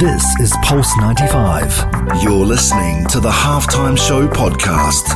This 0.00 0.24
is 0.40 0.56
Pulse 0.62 0.96
95. 0.96 2.22
You're 2.22 2.32
listening 2.32 3.04
to 3.08 3.20
the 3.20 3.28
Halftime 3.28 3.98
Show 3.98 4.26
podcast. 4.28 5.12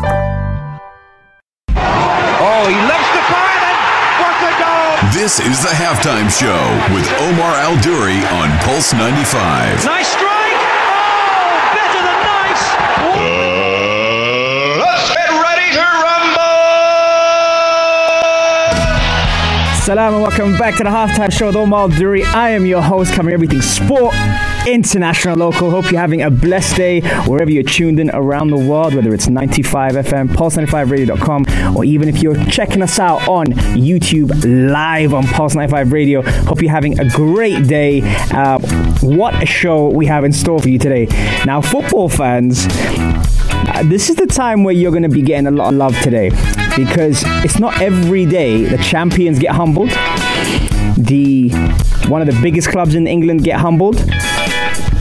Oh, 1.72 2.68
he 2.68 2.76
loves 2.84 3.08
to 3.16 3.22
fire 3.32 3.64
and 3.64 3.80
what 4.20 4.36
a 4.44 4.52
goal! 4.60 4.92
This 5.16 5.40
is 5.40 5.62
the 5.62 5.72
halftime 5.72 6.28
show 6.28 6.60
with 6.94 7.08
Omar 7.18 7.56
Al 7.64 7.80
Duri 7.80 8.20
on 8.36 8.52
Pulse 8.60 8.92
95. 8.92 9.86
Nice 9.86 10.08
strike! 10.08 10.60
Oh, 10.92 11.64
better 11.72 12.04
than 12.04 12.20
nice! 12.28 12.64
Uh, 13.08 13.64
let's 14.84 15.08
get 15.16 15.30
ready 15.32 15.72
to 15.72 15.84
rumble! 16.04 16.60
Salam 19.80 20.12
and 20.12 20.22
welcome 20.22 20.58
back 20.58 20.76
to 20.76 20.84
the 20.84 20.90
halftime 20.90 21.32
show 21.32 21.46
with 21.46 21.56
Omar 21.56 21.88
Duri. 21.88 22.22
I 22.22 22.50
am 22.50 22.66
your 22.66 22.82
host, 22.82 23.14
covering 23.14 23.32
everything 23.32 23.62
sport, 23.62 24.14
international, 24.66 25.36
local. 25.36 25.70
Hope 25.70 25.90
you're 25.90 26.00
having 26.00 26.22
a 26.22 26.30
blessed 26.30 26.76
day 26.76 27.00
wherever 27.26 27.50
you're 27.50 27.62
tuned 27.62 28.00
in 28.00 28.10
around 28.10 28.50
the 28.50 28.56
world, 28.56 28.94
whether 28.94 29.12
it's 29.12 29.28
95 29.28 29.94
FM, 29.94 30.28
pulse95radio.com, 30.28 31.76
or 31.76 31.84
even 31.84 32.08
if 32.08 32.22
you're 32.22 32.42
checking 32.46 32.82
us 32.82 32.98
out 32.98 33.26
on 33.28 33.46
YouTube 33.46 34.32
live 34.70 35.14
on 35.14 35.24
Pulse 35.24 35.54
95 35.54 35.92
Radio. 35.92 36.22
Hope 36.22 36.62
you're 36.62 36.70
having 36.70 36.98
a 36.98 37.08
great 37.10 37.66
day. 37.66 38.00
Uh, 38.30 38.58
what 39.00 39.42
a 39.42 39.46
show 39.46 39.88
we 39.88 40.06
have 40.06 40.24
in 40.24 40.32
store 40.32 40.60
for 40.60 40.68
you 40.68 40.78
today. 40.78 41.06
Now, 41.44 41.60
football 41.60 42.08
fans, 42.08 42.66
uh, 42.68 43.82
this 43.84 44.10
is 44.10 44.16
the 44.16 44.26
time 44.26 44.64
where 44.64 44.74
you're 44.74 44.92
going 44.92 45.02
to 45.02 45.08
be 45.08 45.22
getting 45.22 45.46
a 45.46 45.50
lot 45.50 45.72
of 45.72 45.74
love 45.74 45.98
today 46.00 46.30
because 46.76 47.22
it's 47.44 47.58
not 47.58 47.80
every 47.80 48.26
day 48.26 48.64
the 48.64 48.78
champions 48.78 49.38
get 49.38 49.52
humbled. 49.52 49.90
The 50.96 51.50
one 52.08 52.20
of 52.20 52.26
the 52.26 52.38
biggest 52.42 52.68
clubs 52.68 52.94
in 52.94 53.06
England 53.06 53.44
get 53.44 53.58
humbled. 53.58 53.96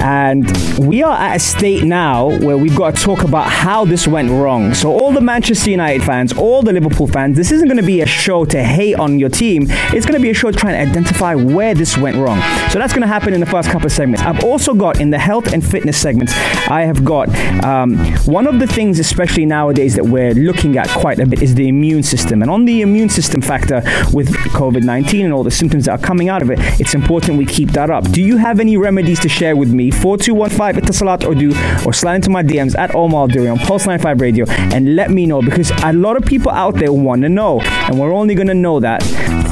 And 0.04 0.46
we 0.78 1.02
are 1.02 1.16
at 1.18 1.38
a 1.38 1.40
state 1.40 1.86
now 1.86 2.38
where 2.40 2.58
we've 2.58 2.76
got 2.76 2.94
to 2.94 3.02
talk 3.02 3.24
about 3.24 3.50
how 3.50 3.86
this 3.86 4.06
went 4.06 4.30
wrong. 4.30 4.74
So, 4.74 4.92
all 4.92 5.14
the 5.14 5.22
Manchester 5.22 5.70
United 5.70 6.04
fans, 6.04 6.34
all 6.34 6.62
the 6.62 6.74
Liverpool 6.74 7.08
fans, 7.08 7.38
this 7.38 7.54
isn't 7.54 7.70
going 7.70 7.80
to 7.80 7.86
be 7.86 8.02
a 8.02 8.06
show 8.06 8.44
to 8.44 8.62
hate 8.62 8.96
on 8.96 9.18
your 9.18 9.30
team. 9.30 9.68
It's 9.70 10.06
going 10.06 10.20
to 10.20 10.22
be 10.22 10.30
a 10.30 10.34
show 10.34 10.52
to 10.52 10.58
try 10.58 10.74
and 10.74 10.90
identify 10.90 11.36
where 11.36 11.74
this 11.74 11.98
went 11.98 12.18
wrong. 12.18 12.42
So, 12.70 12.80
that's 12.80 12.92
going 12.92 13.04
to 13.04 13.08
happen 13.08 13.34
in 13.34 13.40
the 13.40 13.46
first 13.46 13.70
couple 13.70 13.86
of 13.86 13.94
segments. 13.94 14.24
I've 14.24 14.44
also 14.44 14.74
got 14.74 15.00
in 15.00 15.10
the 15.10 15.18
health 15.18 15.54
and 15.54 15.66
fitness 15.66 15.98
segments, 15.98 16.34
I 16.68 16.82
have 16.82 17.06
got 17.06 17.30
um, 17.64 17.98
one 18.26 18.46
of 18.46 18.60
the 18.60 18.68
things, 18.68 19.00
especially 19.00 19.46
nowadays, 19.46 19.96
that 19.96 20.06
we're 20.06 20.34
looking 20.34 20.78
at 20.78 20.90
quite 20.90 21.20
a 21.20 21.26
bit 21.26 21.42
is 21.42 21.56
the 21.56 21.70
immune 21.70 22.04
system. 22.04 22.42
And 22.42 22.52
on 22.52 22.66
the 22.66 22.82
immune 22.82 23.08
system 23.08 23.42
factor 23.42 23.82
with 24.12 24.28
COVID 24.52 24.84
19 24.84 25.24
and 25.24 25.34
all 25.34 25.44
the 25.44 25.52
symptoms 25.52 25.86
that 25.86 25.98
are 25.98 26.06
coming 26.06 26.28
out 26.28 26.42
of 26.42 26.52
it, 26.52 26.60
it's 26.82 26.94
important 26.94 27.38
we 27.38 27.46
keep 27.46 27.70
that 27.70 27.90
up. 27.90 28.04
Do 28.12 28.22
you 28.22 28.36
have 28.36 28.60
any 28.60 28.76
remedies 28.76 29.22
to 29.22 29.30
share 29.30 29.56
with 29.56 29.72
me? 29.72 29.93
4215 30.02 30.82
Etisalat 30.82 31.28
or 31.28 31.36
du 31.36 31.52
or 31.88 31.94
slide 31.94 32.16
into 32.16 32.30
my 32.30 32.44
DMs 32.44 32.78
at 32.78 32.94
Omar 32.96 33.28
Duri 33.28 33.48
on 33.48 33.58
Pulse 33.60 33.86
95 33.86 34.22
Radio 34.22 34.46
and 34.50 34.96
let 34.96 35.12
me 35.12 35.26
know 35.26 35.42
because 35.42 35.72
a 35.84 35.94
lot 35.94 36.18
of 36.18 36.26
people 36.26 36.52
out 36.52 36.76
there 36.76 36.92
want 36.92 37.22
to 37.22 37.30
know. 37.30 37.62
And 37.62 38.00
we're 38.00 38.14
only 38.14 38.36
going 38.36 38.48
to 38.48 38.54
know 38.54 38.80
that 38.80 39.02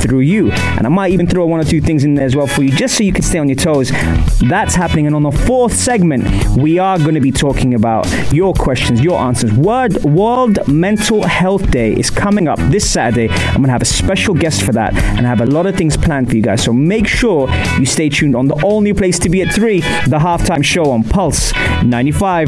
through 0.02 0.20
you. 0.20 0.52
And 0.52 0.86
I 0.86 0.90
might 0.90 1.12
even 1.12 1.28
throw 1.28 1.46
one 1.46 1.60
or 1.60 1.64
two 1.64 1.80
things 1.80 2.04
in 2.04 2.16
there 2.16 2.26
as 2.26 2.36
well 2.36 2.48
for 2.48 2.64
you 2.64 2.72
just 2.72 2.98
so 2.98 3.04
you 3.04 3.14
can 3.14 3.22
stay 3.22 3.40
on 3.40 3.48
your 3.48 3.56
toes. 3.56 3.92
That's 4.40 4.76
happening. 4.76 5.06
And 5.08 5.16
on 5.16 5.24
the 5.24 5.32
fourth 5.32 5.74
segment, 5.74 6.26
we 6.58 6.80
are 6.80 6.98
going 6.98 7.16
to 7.16 7.22
be 7.22 7.32
talking 7.32 7.74
about 7.74 8.08
your 8.34 8.54
questions, 8.54 9.02
your 9.02 9.20
answers. 9.20 9.54
World, 9.54 10.04
World 10.04 10.68
Mental 10.68 11.24
Health 11.24 11.70
Day 11.72 11.94
is 11.94 12.10
coming 12.10 12.48
up 12.48 12.58
this 12.72 12.90
Saturday. 12.90 13.30
I'm 13.30 13.56
going 13.56 13.66
to 13.66 13.72
have 13.72 13.82
a 13.82 13.86
special 13.86 14.34
guest 14.34 14.64
for 14.64 14.72
that 14.74 14.96
and 14.96 15.26
I 15.26 15.30
have 15.30 15.42
a 15.42 15.46
lot 15.46 15.66
of 15.66 15.76
things 15.76 15.96
planned 15.98 16.30
for 16.30 16.36
you 16.36 16.42
guys. 16.42 16.64
So 16.64 16.74
make 16.74 17.08
sure 17.08 17.50
you 17.78 17.86
stay 17.86 18.10
tuned 18.10 18.36
on 18.36 18.48
the 18.48 18.56
all 18.64 18.82
new 18.82 18.96
place 18.96 19.20
to 19.20 19.30
be 19.30 19.42
at 19.42 19.54
3, 19.54 19.82
the 20.08 20.20
halftime 20.32 20.64
show 20.64 20.90
on 20.92 21.04
Pulse 21.04 21.52
95. 21.84 22.48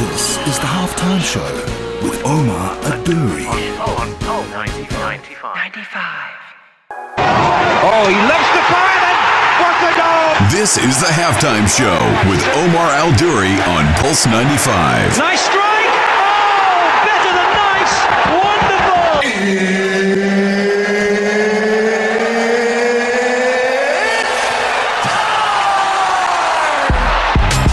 This 0.00 0.38
is 0.48 0.56
the 0.58 0.66
Halftime 0.66 1.20
Show 1.20 1.44
with 2.02 2.24
Omar 2.24 2.74
Aduri. 2.88 3.44
Oh, 7.84 8.06
he 8.08 8.16
loves 8.32 8.48
to 8.48 8.62
fire 8.72 8.96
and 9.12 9.20
what 9.60 9.76
a 9.84 9.92
goal! 10.00 10.32
This 10.50 10.78
is 10.78 11.00
the 11.00 11.12
halftime 11.12 11.68
show 11.68 12.00
with 12.30 12.42
Omar 12.56 12.88
Al 12.92 13.12
Duri 13.18 13.52
on 13.76 13.92
Pulse 14.00 14.24
95. 14.24 15.18
Nice 15.18 15.40
strike! 15.42 15.71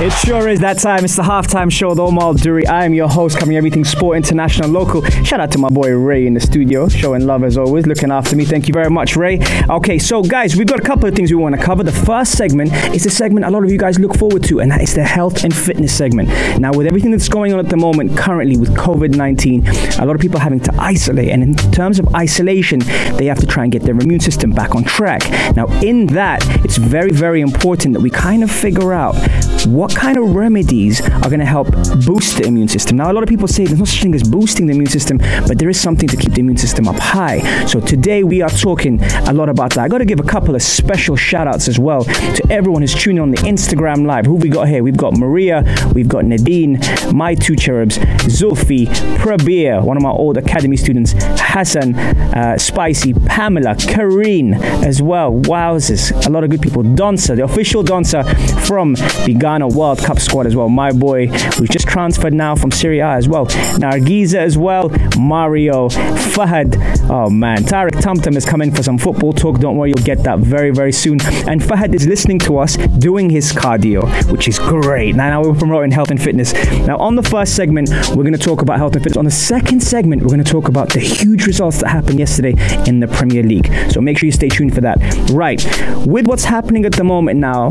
It 0.01 0.11
sure 0.11 0.47
is 0.47 0.61
that 0.61 0.77
time. 0.77 1.03
It's 1.03 1.17
the 1.17 1.23
halftime 1.23 1.69
show 1.69 1.89
with 1.89 1.99
Omar 1.99 2.33
Duri. 2.33 2.65
I 2.65 2.85
am 2.85 2.93
your 2.93 3.09
host, 3.09 3.37
covering 3.37 3.57
everything 3.57 3.83
sport, 3.83 4.15
international, 4.15 4.69
local. 4.69 5.03
Shout 5.25 5.41
out 5.41 5.51
to 5.51 5.57
my 5.57 5.67
boy 5.67 5.91
Ray 5.91 6.25
in 6.25 6.33
the 6.33 6.39
studio, 6.39 6.87
showing 6.87 7.25
love 7.25 7.43
as 7.43 7.57
always, 7.57 7.85
looking 7.85 8.09
after 8.09 8.37
me. 8.37 8.45
Thank 8.45 8.69
you 8.69 8.73
very 8.73 8.89
much, 8.89 9.17
Ray. 9.17 9.41
Okay, 9.69 9.99
so 9.99 10.23
guys, 10.23 10.55
we've 10.55 10.67
got 10.67 10.79
a 10.79 10.83
couple 10.83 11.09
of 11.09 11.15
things 11.15 11.31
we 11.31 11.35
want 11.35 11.53
to 11.57 11.61
cover. 11.61 11.83
The 11.83 11.91
first 11.91 12.37
segment 12.37 12.71
is 12.95 13.05
a 13.05 13.09
segment 13.09 13.45
a 13.45 13.51
lot 13.51 13.65
of 13.65 13.71
you 13.71 13.77
guys 13.77 13.99
look 13.99 14.17
forward 14.17 14.41
to, 14.45 14.61
and 14.61 14.71
that 14.71 14.79
is 14.81 14.95
the 14.95 15.03
health 15.03 15.43
and 15.43 15.53
fitness 15.53 15.93
segment. 15.93 16.29
Now, 16.61 16.71
with 16.71 16.87
everything 16.87 17.11
that's 17.11 17.27
going 17.27 17.51
on 17.51 17.59
at 17.59 17.67
the 17.67 17.75
moment, 17.75 18.17
currently 18.17 18.55
with 18.55 18.73
COVID 18.77 19.17
19, 19.17 19.67
a 19.99 20.05
lot 20.05 20.15
of 20.15 20.21
people 20.21 20.37
are 20.37 20.43
having 20.43 20.61
to 20.61 20.73
isolate, 20.79 21.27
and 21.27 21.43
in 21.43 21.55
terms 21.73 21.99
of 21.99 22.07
isolation, 22.15 22.79
they 23.17 23.25
have 23.25 23.39
to 23.39 23.45
try 23.45 23.63
and 23.63 23.71
get 23.73 23.81
their 23.81 23.99
immune 23.99 24.21
system 24.21 24.51
back 24.51 24.75
on 24.75 24.85
track. 24.85 25.29
Now, 25.57 25.67
in 25.81 26.05
that, 26.07 26.41
it's 26.63 26.77
very, 26.77 27.11
very 27.11 27.41
important 27.41 27.95
that 27.95 27.99
we 27.99 28.09
kind 28.09 28.43
of 28.43 28.49
figure 28.49 28.93
out 28.93 29.15
what 29.65 29.95
kind 29.95 30.17
of 30.17 30.35
remedies 30.35 31.01
are 31.01 31.29
going 31.29 31.39
to 31.39 31.45
help 31.45 31.67
boost 32.05 32.37
the 32.37 32.43
immune 32.45 32.67
system. 32.67 32.97
Now, 32.97 33.11
a 33.11 33.13
lot 33.13 33.23
of 33.23 33.29
people 33.29 33.47
say 33.47 33.65
there's 33.65 33.79
no 33.79 33.85
such 33.85 34.01
thing 34.01 34.13
as 34.15 34.23
boosting 34.23 34.67
the 34.67 34.73
immune 34.73 34.89
system, 34.89 35.17
but 35.47 35.59
there 35.59 35.69
is 35.69 35.79
something 35.79 36.07
to 36.07 36.17
keep 36.17 36.33
the 36.33 36.39
immune 36.39 36.57
system 36.57 36.87
up 36.87 36.97
high. 36.97 37.65
So 37.65 37.79
today 37.79 38.23
we 38.23 38.41
are 38.41 38.49
talking 38.49 39.01
a 39.27 39.33
lot 39.33 39.49
about 39.49 39.73
that. 39.75 39.79
I 39.79 39.87
got 39.87 39.99
to 39.99 40.05
give 40.05 40.19
a 40.19 40.23
couple 40.23 40.55
of 40.55 40.61
special 40.61 41.15
shout 41.15 41.47
outs 41.47 41.67
as 41.67 41.79
well 41.79 42.03
to 42.03 42.47
everyone 42.49 42.81
who's 42.81 42.95
tuning 42.95 43.21
on 43.21 43.31
the 43.31 43.37
Instagram 43.37 44.05
live. 44.05 44.25
Who 44.25 44.35
we 44.35 44.49
got 44.49 44.67
here? 44.67 44.83
We've 44.83 44.97
got 44.97 45.17
Maria, 45.17 45.63
we've 45.93 46.07
got 46.07 46.25
Nadine, 46.25 46.79
my 47.13 47.35
two 47.35 47.55
cherubs, 47.55 47.97
Zulfi, 47.97 48.87
Prabir, 49.17 49.83
one 49.83 49.97
of 49.97 50.03
my 50.03 50.11
old 50.11 50.37
academy 50.37 50.77
students, 50.77 51.13
Hassan, 51.17 51.95
uh, 51.95 52.57
Spicy, 52.57 53.13
Pamela, 53.13 53.75
Kareen 53.75 54.53
as 54.83 55.01
well. 55.01 55.33
Wowzers, 55.33 56.25
a 56.25 56.29
lot 56.29 56.43
of 56.43 56.49
good 56.49 56.61
people. 56.61 56.83
Donsa, 56.83 57.35
the 57.35 57.43
official 57.43 57.83
Donsa 57.83 58.23
from 58.65 58.93
the 59.25 59.35
Ghana 59.49 59.67
World 59.69 59.97
Cup 59.97 60.19
squad 60.19 60.45
as 60.45 60.55
well. 60.55 60.69
My 60.69 60.91
boy, 60.91 61.25
who's 61.25 61.69
just 61.69 61.87
transferred 61.87 62.35
now 62.35 62.53
from 62.53 62.69
Syria 62.69 63.07
as 63.07 63.27
well. 63.27 63.47
Nargiza 63.47 64.35
as 64.35 64.59
well. 64.59 64.89
Mario, 65.17 65.89
Fahad. 65.89 66.77
Oh 67.09 67.31
man, 67.31 67.63
Tarek 67.63 67.93
Tumtum 67.93 68.35
is 68.35 68.45
coming 68.45 68.71
for 68.71 68.83
some 68.83 68.99
football 68.99 69.33
talk. 69.33 69.59
Don't 69.59 69.75
worry, 69.75 69.89
you'll 69.89 70.05
get 70.05 70.21
that 70.21 70.37
very, 70.37 70.69
very 70.69 70.91
soon. 70.91 71.19
And 71.49 71.59
Fahad 71.61 71.95
is 71.95 72.05
listening 72.05 72.37
to 72.39 72.59
us 72.59 72.77
doing 72.99 73.27
his 73.31 73.51
cardio, 73.51 74.01
which 74.31 74.47
is 74.47 74.59
great. 74.59 75.15
Now, 75.15 75.29
now 75.31 75.41
we're 75.41 75.57
promoting 75.57 75.89
health 75.89 76.11
and 76.11 76.21
fitness. 76.21 76.53
Now, 76.85 76.97
on 76.97 77.15
the 77.15 77.23
first 77.23 77.55
segment, 77.55 77.89
we're 78.09 78.27
going 78.27 78.33
to 78.33 78.37
talk 78.37 78.61
about 78.61 78.77
health 78.77 78.93
and 78.93 79.03
fitness. 79.03 79.17
On 79.17 79.25
the 79.25 79.31
second 79.31 79.81
segment, 79.81 80.21
we're 80.21 80.29
going 80.29 80.43
to 80.43 80.51
talk 80.51 80.67
about 80.67 80.93
the 80.93 80.99
huge 80.99 81.47
results 81.47 81.79
that 81.79 81.87
happened 81.87 82.19
yesterday 82.19 82.53
in 82.87 82.99
the 82.99 83.07
Premier 83.07 83.41
League. 83.41 83.65
So 83.91 83.99
make 83.99 84.19
sure 84.19 84.27
you 84.27 84.31
stay 84.31 84.49
tuned 84.49 84.75
for 84.75 84.81
that. 84.81 84.99
Right, 85.31 85.59
with 86.05 86.27
what's 86.27 86.43
happening 86.43 86.85
at 86.85 86.93
the 86.93 87.03
moment 87.03 87.39
now, 87.39 87.69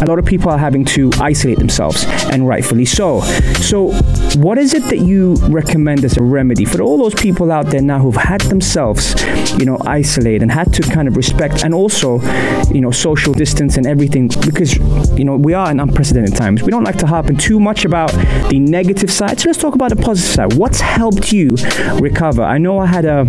a 0.00 0.06
lot 0.06 0.20
of 0.20 0.24
people 0.24 0.52
are 0.52 0.58
having 0.58 0.84
to 0.84 1.10
isolate 1.20 1.58
themselves, 1.58 2.04
and 2.32 2.46
rightfully 2.46 2.84
so. 2.84 3.20
So, 3.60 3.92
what 4.36 4.58
is 4.58 4.74
it 4.74 4.84
that 4.84 4.98
you 4.98 5.34
recommend 5.48 6.04
as 6.04 6.16
a 6.16 6.22
remedy 6.22 6.64
for 6.64 6.82
all 6.82 6.98
those 6.98 7.14
people 7.14 7.50
out 7.52 7.66
there 7.66 7.82
now 7.82 7.98
who've 7.98 8.14
had 8.14 8.40
themselves, 8.42 9.14
you 9.58 9.64
know, 9.64 9.78
isolate 9.86 10.42
and 10.42 10.50
had 10.50 10.72
to 10.74 10.82
kind 10.82 11.08
of 11.08 11.16
respect 11.16 11.64
and 11.64 11.74
also, 11.74 12.20
you 12.70 12.80
know, 12.80 12.90
social 12.90 13.32
distance 13.32 13.76
and 13.76 13.86
everything 13.86 14.28
because, 14.44 14.76
you 15.18 15.24
know, 15.24 15.36
we 15.36 15.54
are 15.54 15.70
in 15.70 15.80
unprecedented 15.80 16.36
times. 16.36 16.62
We 16.62 16.70
don't 16.70 16.84
like 16.84 16.98
to 16.98 17.06
harp 17.06 17.26
on 17.26 17.36
too 17.36 17.60
much 17.60 17.84
about 17.84 18.12
the 18.50 18.58
negative 18.58 19.10
side. 19.10 19.40
So 19.40 19.48
let's 19.48 19.60
talk 19.60 19.74
about 19.74 19.90
the 19.90 19.96
positive 19.96 20.30
side. 20.30 20.52
What's 20.54 20.80
helped 20.80 21.32
you 21.32 21.50
recover? 22.00 22.42
I 22.42 22.58
know 22.58 22.78
I 22.78 22.86
had 22.86 23.04
a 23.04 23.26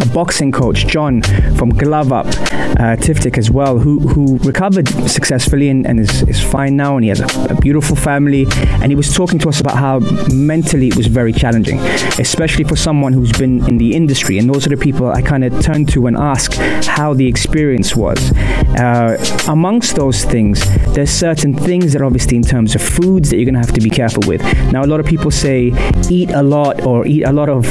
a 0.00 0.06
boxing 0.06 0.50
coach, 0.50 0.86
John 0.86 1.22
from 1.56 1.70
Glove 1.70 2.12
Up, 2.12 2.26
uh, 2.26 2.96
Tiftik 2.96 3.38
as 3.38 3.50
well, 3.50 3.78
who 3.78 4.00
who 4.00 4.38
recovered 4.38 4.88
successfully 5.08 5.68
and, 5.68 5.86
and 5.86 6.00
is, 6.00 6.22
is 6.22 6.42
fine 6.42 6.76
now, 6.76 6.93
and 6.96 7.04
he 7.04 7.08
has 7.08 7.20
a, 7.20 7.54
a 7.54 7.60
beautiful 7.60 7.96
family. 7.96 8.46
And 8.82 8.90
he 8.90 8.96
was 8.96 9.14
talking 9.14 9.38
to 9.40 9.48
us 9.48 9.60
about 9.60 9.76
how 9.76 9.98
mentally 10.32 10.88
it 10.88 10.96
was 10.96 11.06
very 11.06 11.32
challenging, 11.32 11.78
especially 12.18 12.64
for 12.64 12.76
someone 12.76 13.12
who's 13.12 13.32
been 13.32 13.66
in 13.68 13.78
the 13.78 13.94
industry. 13.94 14.38
And 14.38 14.52
those 14.52 14.66
are 14.66 14.70
the 14.70 14.76
people 14.76 15.08
I 15.08 15.22
kind 15.22 15.44
of 15.44 15.60
turn 15.60 15.86
to 15.86 16.06
and 16.06 16.16
ask 16.16 16.54
how 16.86 17.14
the 17.14 17.26
experience 17.26 17.94
was. 17.96 18.32
Uh, 18.78 19.16
amongst 19.48 19.96
those 19.96 20.24
things, 20.24 20.64
there's 20.94 21.10
certain 21.10 21.54
things 21.54 21.92
that 21.92 22.02
obviously 22.02 22.36
in 22.36 22.42
terms 22.42 22.74
of 22.74 22.82
foods 22.82 23.30
that 23.30 23.36
you're 23.36 23.44
going 23.44 23.54
to 23.54 23.60
have 23.60 23.72
to 23.72 23.80
be 23.80 23.90
careful 23.90 24.22
with. 24.26 24.42
Now, 24.72 24.84
a 24.84 24.86
lot 24.86 25.00
of 25.00 25.06
people 25.06 25.30
say 25.30 25.72
eat 26.10 26.30
a 26.30 26.42
lot 26.42 26.84
or 26.86 27.06
eat 27.06 27.24
a 27.24 27.32
lot 27.32 27.48
of 27.48 27.64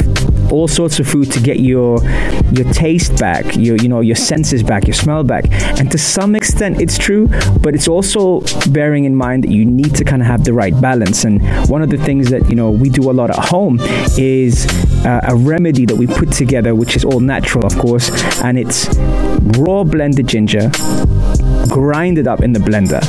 all 0.54 0.68
sorts 0.68 1.00
of 1.00 1.08
food 1.08 1.32
to 1.32 1.40
get 1.40 1.60
your 1.60 1.98
your 2.52 2.72
taste 2.72 3.18
back, 3.18 3.56
your 3.56 3.76
you 3.78 3.90
know 3.90 4.02
your 4.02 4.16
senses 4.16 4.62
back, 4.62 4.88
your 4.88 4.94
smell 4.94 5.24
back. 5.24 5.46
And 5.80 5.92
to 5.92 5.98
some 5.98 6.36
extent, 6.36 6.80
it's 6.80 6.98
true, 6.98 7.28
but 7.62 7.74
it's 7.76 7.88
also 7.88 8.42
bearing 8.70 9.06
in 9.06 9.16
mind 9.16 9.44
that 9.44 9.52
you 9.52 9.66
need 9.66 9.96
to 9.96 10.04
kind 10.04 10.22
of 10.22 10.28
have 10.28 10.44
the 10.44 10.54
right 10.54 10.80
balance. 10.80 11.26
And 11.26 11.42
one 11.70 11.82
of 11.82 11.90
the 11.90 11.98
things 11.98 12.30
that 12.30 12.48
you 12.50 12.56
know 12.56 12.70
we 12.70 12.90
do 12.90 13.10
a 13.10 13.14
lot 13.14 13.30
at 13.32 13.44
home 13.44 13.80
is 14.18 14.68
uh, 15.06 15.22
a 15.24 15.36
remedy 15.36 15.86
that 15.88 15.96
we 15.96 16.06
put 16.08 16.32
together, 16.32 16.76
which 16.76 16.96
is 16.96 17.04
all 17.04 17.20
natural, 17.20 17.66
of 17.66 17.76
course, 17.78 18.10
and 18.44 18.58
it's 18.60 18.88
raw 19.58 19.84
blended 19.84 20.28
ginger, 20.28 20.70
grinded 21.70 22.28
up 22.28 22.42
in 22.42 22.54
the 22.54 22.60
blender. 22.60 23.02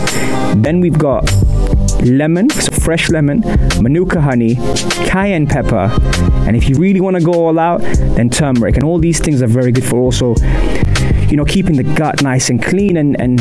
Then 0.62 0.80
we've 0.80 0.98
got 0.98 1.30
lemon, 2.02 2.48
so 2.50 2.73
fresh 2.84 3.08
lemon, 3.08 3.40
manuka 3.80 4.20
honey, 4.20 4.56
cayenne 5.06 5.46
pepper, 5.46 5.88
and 6.46 6.54
if 6.54 6.68
you 6.68 6.76
really 6.76 7.00
want 7.00 7.16
to 7.16 7.22
go 7.22 7.32
all 7.32 7.58
out, 7.58 7.80
then 8.16 8.28
turmeric. 8.28 8.74
And 8.74 8.84
all 8.84 8.98
these 8.98 9.18
things 9.20 9.40
are 9.40 9.46
very 9.46 9.72
good 9.72 9.84
for 9.84 9.98
also, 9.98 10.34
you 11.28 11.36
know, 11.38 11.46
keeping 11.46 11.76
the 11.76 11.94
gut 11.96 12.22
nice 12.22 12.50
and 12.50 12.62
clean 12.62 12.98
and 12.98 13.18
and 13.18 13.40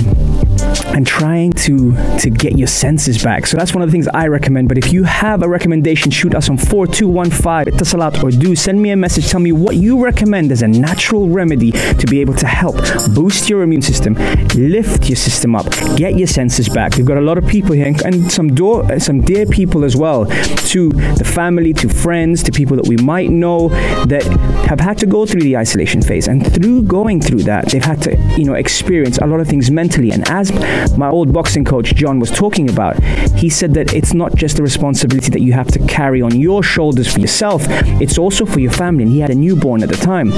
and 0.88 1.06
trying 1.06 1.52
to 1.52 1.94
to 2.20 2.30
get 2.30 2.58
your 2.58 2.68
senses 2.68 3.22
back. 3.24 3.48
So 3.48 3.58
that's 3.58 3.74
one 3.74 3.82
of 3.82 3.88
the 3.88 3.92
things 3.92 4.08
I 4.14 4.28
recommend. 4.28 4.68
But 4.68 4.78
if 4.78 4.94
you 4.94 5.04
have 5.04 5.44
a 5.44 5.50
recommendation, 5.50 6.12
shoot 6.12 6.36
us 6.36 6.50
on 6.50 6.58
4215 6.58 7.74
Etisalat 7.74 8.24
or 8.24 8.32
du 8.32 8.56
send 8.56 8.82
me 8.82 8.92
a 8.92 8.96
message. 8.96 9.30
Tell 9.30 9.40
me 9.40 9.52
what 9.52 9.76
you 9.76 10.04
recommend 10.04 10.52
as 10.52 10.62
a 10.62 10.68
natural 10.68 11.30
remedy 11.30 11.72
to 11.72 12.08
be 12.08 12.22
able 12.22 12.36
to 12.36 12.48
help 12.48 12.76
boost 13.14 13.50
your 13.50 13.64
immune 13.64 13.82
system, 13.82 14.14
lift 14.56 15.10
your 15.10 15.16
system 15.16 15.56
up, 15.56 15.70
get 15.96 16.16
your 16.16 16.28
senses 16.28 16.70
back. 16.70 16.96
We've 16.96 17.06
got 17.06 17.18
a 17.18 17.22
lot 17.22 17.38
of 17.38 17.48
people 17.48 17.74
here 17.74 17.94
and 18.06 18.32
some 18.32 18.54
door, 18.54 19.00
some 19.00 19.22
dear 19.22 19.46
people 19.46 19.84
as 19.84 19.96
well, 19.96 20.26
to 20.26 20.90
the 20.90 21.24
family, 21.26 21.74
to 21.74 21.90
friends, 21.90 22.44
to 22.44 22.52
people 22.52 22.78
that 22.78 22.88
we 22.88 22.98
might 22.98 23.30
know 23.30 23.70
that 24.06 24.24
have 24.68 24.80
had 24.80 24.98
to 25.00 25.06
go 25.06 25.26
through 25.26 25.42
the 25.42 25.58
isolation 25.58 26.02
phase. 26.02 26.28
And 26.28 26.52
through 26.54 26.84
going 26.84 27.22
through 27.22 27.44
that, 27.44 27.70
they've 27.70 27.84
had 27.84 28.02
to, 28.04 28.18
you 28.38 28.46
know, 28.46 28.54
experience 28.54 29.18
a 29.18 29.26
lot 29.26 29.40
of 29.40 29.48
things 29.48 29.70
mentally. 29.72 30.12
And 30.12 30.28
as 30.30 30.52
my 30.98 31.10
old 31.10 31.34
boxing 31.34 31.66
coach 31.66 31.96
John 31.96 32.20
was 32.20 32.32
talking 32.32 32.70
about, 32.70 33.02
he 33.36 33.50
said 33.50 33.74
that 33.76 33.94
it's 33.94 34.14
not 34.14 34.36
just 34.36 34.60
a 34.60 34.64
responsibility 34.64 35.30
that 35.30 35.42
you 35.42 35.54
have 35.54 35.68
to 35.68 35.80
carry 35.88 36.22
on 36.22 36.40
your 36.40 36.64
shoulders 36.64 37.12
for 37.12 37.20
yourself, 37.20 37.64
it's 38.02 38.18
also 38.18 38.46
for 38.46 38.60
your 38.60 38.72
family. 38.72 39.04
And 39.04 39.12
he 39.12 39.20
had 39.20 39.30
a 39.30 39.36
newborn 39.36 39.84
at 39.84 39.90
the 39.90 39.96
time. 39.96 40.32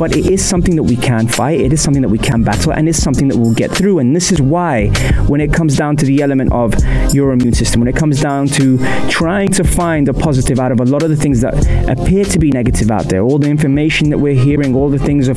But 0.00 0.16
it 0.16 0.30
is 0.30 0.42
something 0.42 0.76
that 0.76 0.84
we 0.84 0.96
can 0.96 1.28
fight, 1.28 1.60
it 1.60 1.74
is 1.74 1.82
something 1.82 2.00
that 2.00 2.08
we 2.08 2.16
can 2.16 2.42
battle, 2.42 2.72
and 2.72 2.88
it's 2.88 3.02
something 3.02 3.28
that 3.28 3.36
we'll 3.36 3.52
get 3.52 3.70
through. 3.70 3.98
And 3.98 4.16
this 4.16 4.32
is 4.32 4.40
why, 4.40 4.88
when 5.28 5.42
it 5.42 5.52
comes 5.52 5.76
down 5.76 5.96
to 5.98 6.06
the 6.06 6.22
element 6.22 6.52
of 6.52 6.72
your 7.12 7.32
immune 7.32 7.52
system, 7.52 7.82
when 7.82 7.88
it 7.88 7.96
comes 7.96 8.18
down 8.18 8.46
to 8.58 8.78
trying 9.10 9.50
to 9.52 9.62
find 9.62 10.08
a 10.08 10.14
positive 10.14 10.58
out 10.58 10.72
of 10.72 10.80
a 10.80 10.86
lot 10.86 11.02
of 11.02 11.10
the 11.10 11.16
things 11.16 11.42
that 11.42 11.54
appear 11.86 12.24
to 12.24 12.38
be 12.38 12.50
negative 12.50 12.90
out 12.90 13.10
there, 13.10 13.20
all 13.20 13.38
the 13.38 13.50
information 13.50 14.08
that 14.08 14.16
we're 14.16 14.40
hearing, 14.48 14.74
all 14.74 14.88
the 14.88 14.98
things 14.98 15.28
of, 15.28 15.36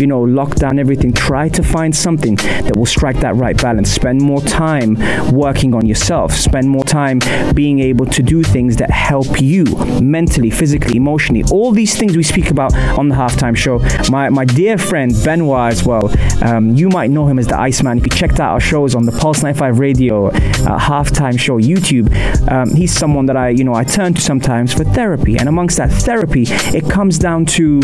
you 0.00 0.08
know, 0.08 0.22
lockdown, 0.22 0.80
everything, 0.80 1.12
try 1.12 1.48
to 1.48 1.62
find 1.62 1.94
something 1.94 2.34
that 2.34 2.76
will 2.76 2.86
strike 2.86 3.20
that 3.20 3.36
right 3.36 3.62
balance. 3.62 3.92
Spend 3.92 4.20
more 4.20 4.40
time 4.40 4.96
working 5.30 5.72
on 5.72 5.86
yourself, 5.86 6.32
spend 6.32 6.68
more 6.68 6.82
time 6.82 7.20
being 7.54 7.78
able 7.78 8.06
to 8.06 8.24
do 8.24 8.42
things 8.42 8.76
that 8.78 8.90
help 8.90 9.40
you 9.40 9.64
mentally, 10.00 10.50
physically, 10.50 10.96
emotionally. 10.96 11.44
All 11.52 11.70
these 11.70 11.96
things 11.96 12.16
we 12.16 12.24
speak 12.24 12.50
about 12.50 12.74
on 12.98 13.08
the 13.08 13.14
halftime 13.14 13.56
show. 13.56 13.78
My, 14.08 14.28
my 14.28 14.44
dear 14.44 14.78
friend 14.78 15.12
Benoit 15.24 15.72
as 15.72 15.84
well, 15.84 16.10
um, 16.44 16.74
you 16.74 16.88
might 16.88 17.10
know 17.10 17.26
him 17.26 17.38
as 17.38 17.46
the 17.46 17.58
Iceman. 17.58 17.98
If 17.98 18.04
you 18.04 18.10
checked 18.10 18.40
out 18.40 18.52
our 18.52 18.60
shows 18.60 18.94
on 18.94 19.04
the 19.04 19.12
Pulse 19.12 19.42
95 19.42 19.78
Radio 19.78 20.28
uh, 20.28 20.78
halftime 20.78 21.38
show 21.38 21.58
YouTube, 21.58 22.10
um, 22.50 22.74
he's 22.74 22.92
someone 22.92 23.26
that 23.26 23.36
I, 23.36 23.50
you 23.50 23.64
know, 23.64 23.74
I 23.74 23.84
turn 23.84 24.14
to 24.14 24.20
sometimes 24.20 24.72
for 24.72 24.84
therapy. 24.84 25.36
And 25.36 25.48
amongst 25.48 25.76
that 25.76 25.90
therapy, 25.90 26.44
it 26.48 26.88
comes 26.88 27.18
down 27.18 27.46
to 27.46 27.80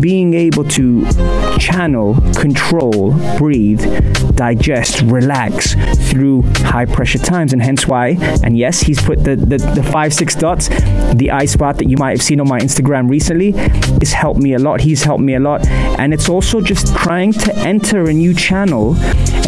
being 0.00 0.34
able 0.34 0.64
to 0.64 1.04
channel, 1.58 2.14
control, 2.36 3.12
breathe, 3.38 3.82
digest, 4.36 5.00
relax 5.02 5.74
through 6.10 6.42
high 6.58 6.84
pressure 6.84 7.18
times. 7.18 7.52
And 7.52 7.62
hence 7.62 7.86
why, 7.86 8.16
and 8.42 8.56
yes, 8.56 8.80
he's 8.80 9.00
put 9.00 9.24
the, 9.24 9.36
the, 9.36 9.58
the 9.58 9.82
five, 9.82 10.12
six 10.12 10.34
dots, 10.34 10.68
the 11.14 11.30
ice 11.32 11.56
bath 11.56 11.78
that 11.78 11.88
you 11.88 11.96
might 11.96 12.10
have 12.10 12.22
seen 12.22 12.40
on 12.40 12.48
my 12.48 12.60
Instagram 12.60 13.08
recently, 13.08 13.52
has 13.52 14.12
helped 14.12 14.40
me 14.40 14.54
a 14.54 14.58
lot. 14.58 14.80
He's 14.80 15.02
helped 15.02 15.22
me 15.22 15.34
a 15.38 15.40
lot. 15.40 15.66
And 15.98 16.12
it's 16.12 16.28
also 16.28 16.60
just 16.60 16.94
trying 16.96 17.32
to 17.32 17.56
enter 17.56 18.04
a 18.04 18.12
new 18.12 18.34
channel 18.34 18.94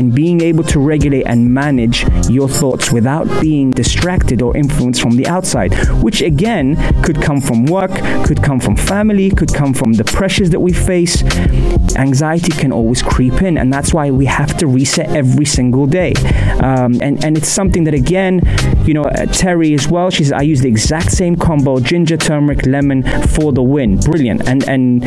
and 0.01 0.15
being 0.15 0.41
able 0.41 0.65
to 0.65 0.81
regulate 0.81 1.25
and 1.27 1.53
manage 1.53 2.09
your 2.31 2.49
thoughts 2.49 2.91
without 2.91 3.27
being 3.43 3.71
distracted 3.71 4.41
or 4.41 4.57
influenced 4.57 5.03
from 5.03 5.15
the 5.15 5.27
outside, 5.27 5.75
which 6.03 6.23
again 6.23 6.75
could 7.03 7.21
come 7.21 7.39
from 7.39 7.67
work, 7.67 7.91
could 8.25 8.43
come 8.43 8.59
from 8.59 8.75
family, 8.75 9.29
could 9.29 9.53
come 9.53 9.75
from 9.75 9.93
the 9.93 10.05
pressures 10.05 10.49
that 10.49 10.61
we 10.61 10.73
face. 10.73 11.23
Anxiety 11.97 12.53
can 12.53 12.73
always 12.73 13.03
creep 13.03 13.43
in, 13.43 13.59
and 13.59 13.71
that's 13.71 13.93
why 13.93 14.11
we 14.11 14.25
have 14.25 14.57
to 14.57 14.67
reset 14.67 15.11
every 15.15 15.45
single 15.45 15.87
day. 15.87 16.15
Um, 16.63 16.99
and, 17.03 17.23
and 17.23 17.37
it's 17.37 17.49
something 17.49 17.85
that, 17.85 17.93
again, 17.93 18.41
you 18.87 18.95
know, 18.95 19.03
uh, 19.03 19.27
Terry 19.27 19.75
as 19.75 19.87
well, 19.87 20.09
she 20.09 20.25
says, 20.25 20.33
I 20.33 20.41
use 20.41 20.63
the 20.63 20.69
exact 20.69 21.13
same 21.13 21.37
combo 21.37 21.79
ginger, 21.79 22.17
turmeric, 22.17 22.65
lemon 22.65 23.03
for 23.29 23.53
the 23.53 23.63
win. 23.63 24.01
Brilliant. 24.01 24.49
And, 24.49 24.67
and 24.67 25.05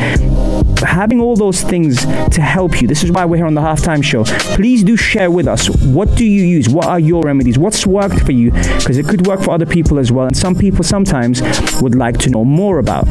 having 0.78 1.20
all 1.20 1.34
those 1.34 1.62
things 1.62 2.04
to 2.36 2.40
help 2.40 2.80
you, 2.80 2.86
this 2.86 3.02
is 3.02 3.10
why 3.10 3.24
we're 3.24 3.38
here 3.38 3.46
on 3.46 3.54
the 3.54 3.60
halftime 3.60 4.04
show. 4.04 4.22
Please 4.54 4.83
do 4.84 4.96
share 4.96 5.30
with 5.30 5.48
us 5.48 5.68
what 5.68 6.14
do 6.14 6.24
you 6.24 6.42
use? 6.42 6.68
What 6.68 6.86
are 6.86 7.00
your 7.00 7.22
remedies? 7.22 7.58
What's 7.58 7.86
worked 7.86 8.20
for 8.20 8.32
you? 8.32 8.50
Because 8.50 8.98
it 8.98 9.06
could 9.06 9.26
work 9.26 9.42
for 9.42 9.52
other 9.52 9.66
people 9.66 9.98
as 9.98 10.12
well. 10.12 10.26
And 10.26 10.36
some 10.36 10.54
people 10.54 10.84
sometimes 10.84 11.42
would 11.80 11.94
like 11.94 12.18
to 12.18 12.30
know 12.30 12.44
more 12.44 12.78
about. 12.78 13.06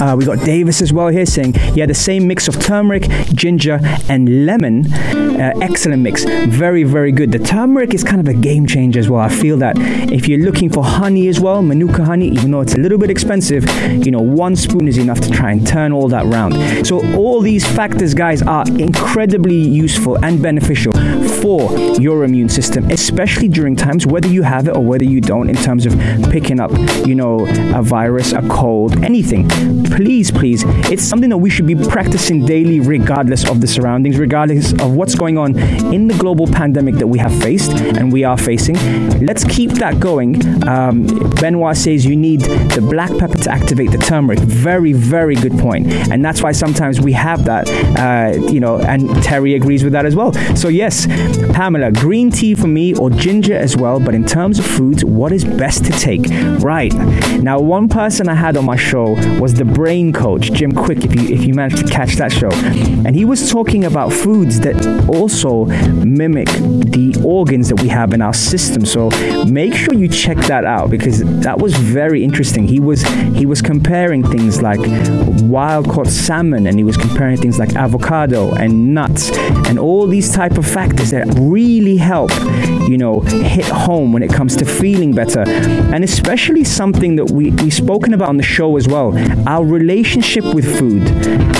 Uh, 0.00 0.14
we 0.16 0.24
got 0.24 0.38
Davis 0.44 0.80
as 0.82 0.92
well 0.92 1.08
here 1.08 1.26
saying, 1.26 1.54
yeah, 1.74 1.86
the 1.86 1.94
same 1.94 2.26
mix 2.26 2.48
of 2.48 2.60
turmeric, 2.60 3.02
ginger, 3.34 3.80
and 4.08 4.46
lemon. 4.46 4.92
Uh, 4.92 5.52
excellent 5.60 6.02
mix. 6.02 6.24
Very, 6.24 6.82
very 6.82 7.12
good. 7.12 7.32
The 7.32 7.38
turmeric 7.38 7.94
is 7.94 8.02
kind 8.02 8.20
of 8.20 8.28
a 8.28 8.34
game 8.34 8.66
changer 8.66 8.98
as 8.98 9.08
well. 9.08 9.20
I 9.20 9.28
feel 9.28 9.56
that 9.58 9.76
if 10.12 10.28
you're 10.28 10.40
looking 10.40 10.70
for 10.70 10.84
honey 10.84 11.28
as 11.28 11.40
well, 11.40 11.62
manuka 11.62 12.04
honey, 12.04 12.28
even 12.28 12.50
though 12.50 12.60
it's 12.60 12.74
a 12.74 12.80
little 12.80 12.98
bit 12.98 13.10
expensive, 13.10 13.64
you 14.04 14.10
know, 14.10 14.20
one 14.20 14.56
spoon 14.56 14.88
is 14.88 14.98
enough 14.98 15.20
to 15.20 15.30
try 15.30 15.52
and 15.52 15.66
turn 15.66 15.92
all 15.92 16.08
that 16.08 16.26
round. 16.26 16.86
So, 16.86 17.04
all 17.16 17.40
these 17.40 17.66
factors, 17.66 18.14
guys, 18.14 18.42
are 18.42 18.64
incredibly 18.78 19.56
useful 19.56 20.22
and 20.24 20.42
beneficial 20.42 20.92
for 21.40 21.76
your 22.00 22.24
immune 22.24 22.48
system, 22.48 22.90
especially 22.90 23.48
during 23.48 23.76
times 23.76 24.06
whether 24.06 24.28
you 24.28 24.42
have 24.42 24.68
it 24.68 24.76
or 24.76 24.84
whether 24.84 25.04
you 25.04 25.20
don't, 25.20 25.48
in 25.48 25.56
terms 25.56 25.86
of 25.86 25.92
picking 26.30 26.60
up, 26.60 26.70
you 27.06 27.14
know, 27.14 27.46
a 27.74 27.82
virus, 27.82 28.32
a 28.32 28.42
cold, 28.48 29.02
anything 29.04 29.48
please, 29.98 30.30
please, 30.30 30.62
it's 30.90 31.02
something 31.02 31.28
that 31.28 31.38
we 31.38 31.50
should 31.50 31.66
be 31.66 31.74
practicing 31.74 32.46
daily, 32.46 32.78
regardless 32.78 33.48
of 33.48 33.60
the 33.60 33.66
surroundings, 33.66 34.16
regardless 34.16 34.72
of 34.74 34.94
what's 34.94 35.16
going 35.16 35.36
on 35.36 35.58
in 35.92 36.06
the 36.06 36.16
global 36.18 36.46
pandemic 36.46 36.94
that 36.96 37.06
we 37.08 37.18
have 37.18 37.36
faced 37.42 37.72
and 37.72 38.12
we 38.12 38.22
are 38.22 38.36
facing. 38.36 38.76
Let's 39.26 39.42
keep 39.44 39.72
that 39.72 39.98
going. 39.98 40.36
Um, 40.68 41.06
Benoit 41.40 41.76
says 41.76 42.06
you 42.06 42.14
need 42.14 42.42
the 42.42 42.80
black 42.80 43.10
pepper 43.18 43.38
to 43.38 43.50
activate 43.50 43.90
the 43.90 43.98
turmeric. 43.98 44.38
Very, 44.38 44.92
very 44.92 45.34
good 45.34 45.58
point. 45.58 45.88
And 46.12 46.24
that's 46.24 46.42
why 46.42 46.52
sometimes 46.52 47.00
we 47.00 47.12
have 47.14 47.44
that, 47.46 47.68
uh, 47.98 48.38
you 48.48 48.60
know, 48.60 48.78
and 48.78 49.10
Terry 49.22 49.54
agrees 49.54 49.82
with 49.82 49.94
that 49.94 50.06
as 50.06 50.14
well. 50.14 50.32
So, 50.54 50.68
yes, 50.68 51.06
Pamela, 51.52 51.90
green 51.90 52.30
tea 52.30 52.54
for 52.54 52.68
me 52.68 52.94
or 52.94 53.10
ginger 53.10 53.56
as 53.56 53.76
well. 53.76 53.98
But 53.98 54.14
in 54.14 54.24
terms 54.24 54.58
of 54.58 54.66
foods, 54.66 55.04
what 55.04 55.32
is 55.32 55.44
best 55.44 55.84
to 55.86 55.92
take? 55.92 56.22
Right. 56.60 56.94
Now, 57.42 57.58
one 57.58 57.88
person 57.88 58.28
I 58.28 58.34
had 58.34 58.56
on 58.56 58.64
my 58.64 58.76
show 58.76 59.12
was 59.40 59.54
the 59.54 59.64
brain 59.64 60.12
coach, 60.12 60.52
Jim 60.52 60.72
Kwik, 60.72 61.04
if 61.04 61.14
you 61.14 61.34
if 61.34 61.44
you 61.44 61.54
managed 61.54 61.78
to 61.78 61.92
catch 61.92 62.14
that 62.16 62.32
show. 62.32 62.50
And 63.06 63.14
he 63.14 63.24
was 63.24 63.50
talking 63.50 63.84
about 63.84 64.12
foods 64.12 64.60
that 64.60 64.76
also 65.08 65.64
mimic 66.04 66.48
the 66.48 67.20
organs 67.24 67.68
that 67.68 67.80
we 67.82 67.88
have 67.88 68.12
in 68.12 68.22
our 68.22 68.34
system. 68.34 68.84
So 68.84 69.10
make 69.46 69.74
sure 69.74 69.94
you 69.94 70.08
check 70.08 70.36
that 70.46 70.64
out 70.64 70.90
because 70.90 71.22
that 71.42 71.58
was 71.58 71.74
very 71.76 72.22
interesting. 72.22 72.68
He 72.68 72.80
was 72.80 73.02
he 73.34 73.46
was 73.46 73.62
comparing 73.62 74.22
things 74.22 74.62
like 74.62 74.80
wild 75.42 75.88
caught 75.88 76.06
salmon 76.06 76.66
and 76.66 76.78
he 76.78 76.84
was 76.84 76.96
comparing 76.96 77.36
things 77.36 77.58
like 77.58 77.74
avocado 77.74 78.52
and 78.54 78.94
nuts 78.94 79.30
and 79.68 79.78
all 79.78 80.06
these 80.06 80.32
type 80.32 80.58
of 80.58 80.66
factors 80.66 81.12
really 81.38 81.96
help, 81.96 82.30
you 82.88 82.98
know, 82.98 83.20
hit 83.20 83.66
home 83.66 84.12
when 84.12 84.22
it 84.22 84.32
comes 84.32 84.56
to 84.56 84.64
feeling 84.64 85.12
better. 85.12 85.40
And 85.48 86.04
especially 86.04 86.64
something 86.64 87.16
that 87.16 87.30
we, 87.30 87.50
we've 87.50 87.74
spoken 87.74 88.14
about 88.14 88.28
on 88.28 88.36
the 88.36 88.42
show 88.42 88.76
as 88.76 88.88
well. 88.88 89.16
Our 89.48 89.64
relationship 89.64 90.44
with 90.54 90.78
food 90.78 91.02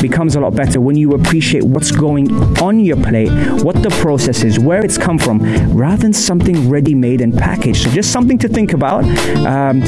becomes 0.01 0.37
a 0.37 0.41
lot 0.41 0.55
better 0.55 0.81
when 0.81 0.97
you 0.97 1.13
appreciate 1.13 1.65
what's 1.65 1.91
going 1.91 2.31
on 2.59 2.81
your 2.81 2.97
plate, 2.97 3.31
what 3.63 3.83
the 3.83 3.91
process 4.01 4.45
is, 4.45 4.59
where 4.59 4.85
it's 4.85 4.99
come 4.99 5.19
from, 5.19 5.41
rather 5.77 6.03
than 6.03 6.13
something 6.13 6.69
ready 6.69 6.95
made 6.95 7.21
and 7.21 7.37
packaged. 7.37 7.85
So, 7.85 7.91
just 7.91 8.13
something 8.13 8.39
to 8.39 8.49
think 8.49 8.73
about. 8.73 9.05
Um, 9.47 9.81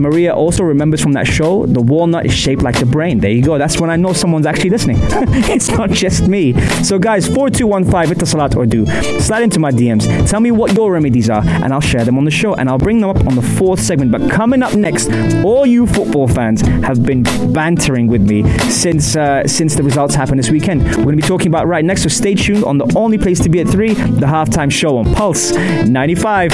Maria 0.00 0.34
also 0.34 0.62
remembers 0.64 1.00
from 1.00 1.12
that 1.12 1.26
show 1.26 1.66
the 1.66 1.80
walnut 1.80 2.26
is 2.26 2.32
shaped 2.32 2.62
like 2.62 2.78
the 2.78 2.86
brain. 2.86 3.20
There 3.20 3.30
you 3.30 3.42
go. 3.42 3.58
That's 3.58 3.80
when 3.80 3.90
I 3.90 3.96
know 3.96 4.12
someone's 4.12 4.46
actually 4.46 4.70
listening. 4.70 4.96
it's 5.00 5.68
not 5.70 5.90
just 5.90 6.28
me. 6.28 6.52
So, 6.82 6.98
guys, 6.98 7.26
4215 7.26 8.16
Etisalat 8.16 8.56
or 8.56 8.66
du. 8.66 8.84
Slide 9.18 9.42
into 9.42 9.58
my 9.58 9.70
DMs. 9.70 10.28
Tell 10.28 10.40
me 10.40 10.50
what 10.50 10.72
your 10.74 10.92
remedies 10.92 11.28
are, 11.30 11.42
and 11.44 11.72
I'll 11.72 11.80
share 11.80 12.04
them 12.04 12.18
on 12.18 12.24
the 12.24 12.30
show, 12.30 12.54
and 12.54 12.68
I'll 12.68 12.78
bring 12.78 13.00
them 13.00 13.10
up 13.10 13.26
on 13.26 13.34
the 13.34 13.42
fourth 13.42 13.80
segment. 13.80 14.12
But 14.12 14.30
coming 14.30 14.62
up 14.62 14.74
next, 14.74 15.10
all 15.44 15.66
you 15.66 15.86
football 15.86 16.28
fans 16.28 16.60
have 16.62 17.02
been 17.02 17.22
bantering 17.52 18.06
with 18.06 18.22
me 18.22 18.42
since 18.70 19.16
uh, 19.16 19.46
since 19.46 19.74
the 19.74 19.82
results 19.82 20.14
happened 20.14 20.38
this 20.38 20.50
weekend. 20.50 20.82
We're 20.84 21.04
going 21.04 21.16
to 21.16 21.22
be 21.22 21.22
talking 21.22 21.48
about 21.48 21.66
right 21.66 21.84
next, 21.84 22.02
so 22.02 22.08
stay 22.08 22.34
tuned 22.34 22.64
on 22.64 22.78
the 22.78 22.92
only 22.96 23.18
place 23.18 23.40
to 23.40 23.48
be 23.48 23.60
at 23.60 23.68
3, 23.68 23.94
the 23.94 24.26
halftime 24.26 24.70
show 24.70 24.98
on 24.98 25.12
Pulse 25.14 25.52
95. 25.52 26.50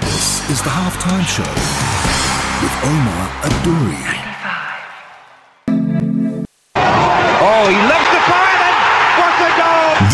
This 0.00 0.50
is 0.50 0.62
the 0.62 0.70
halftime 0.70 1.24
show 1.24 1.42
with 2.62 2.72
Omar 2.84 3.28
Adouri. 3.42 4.23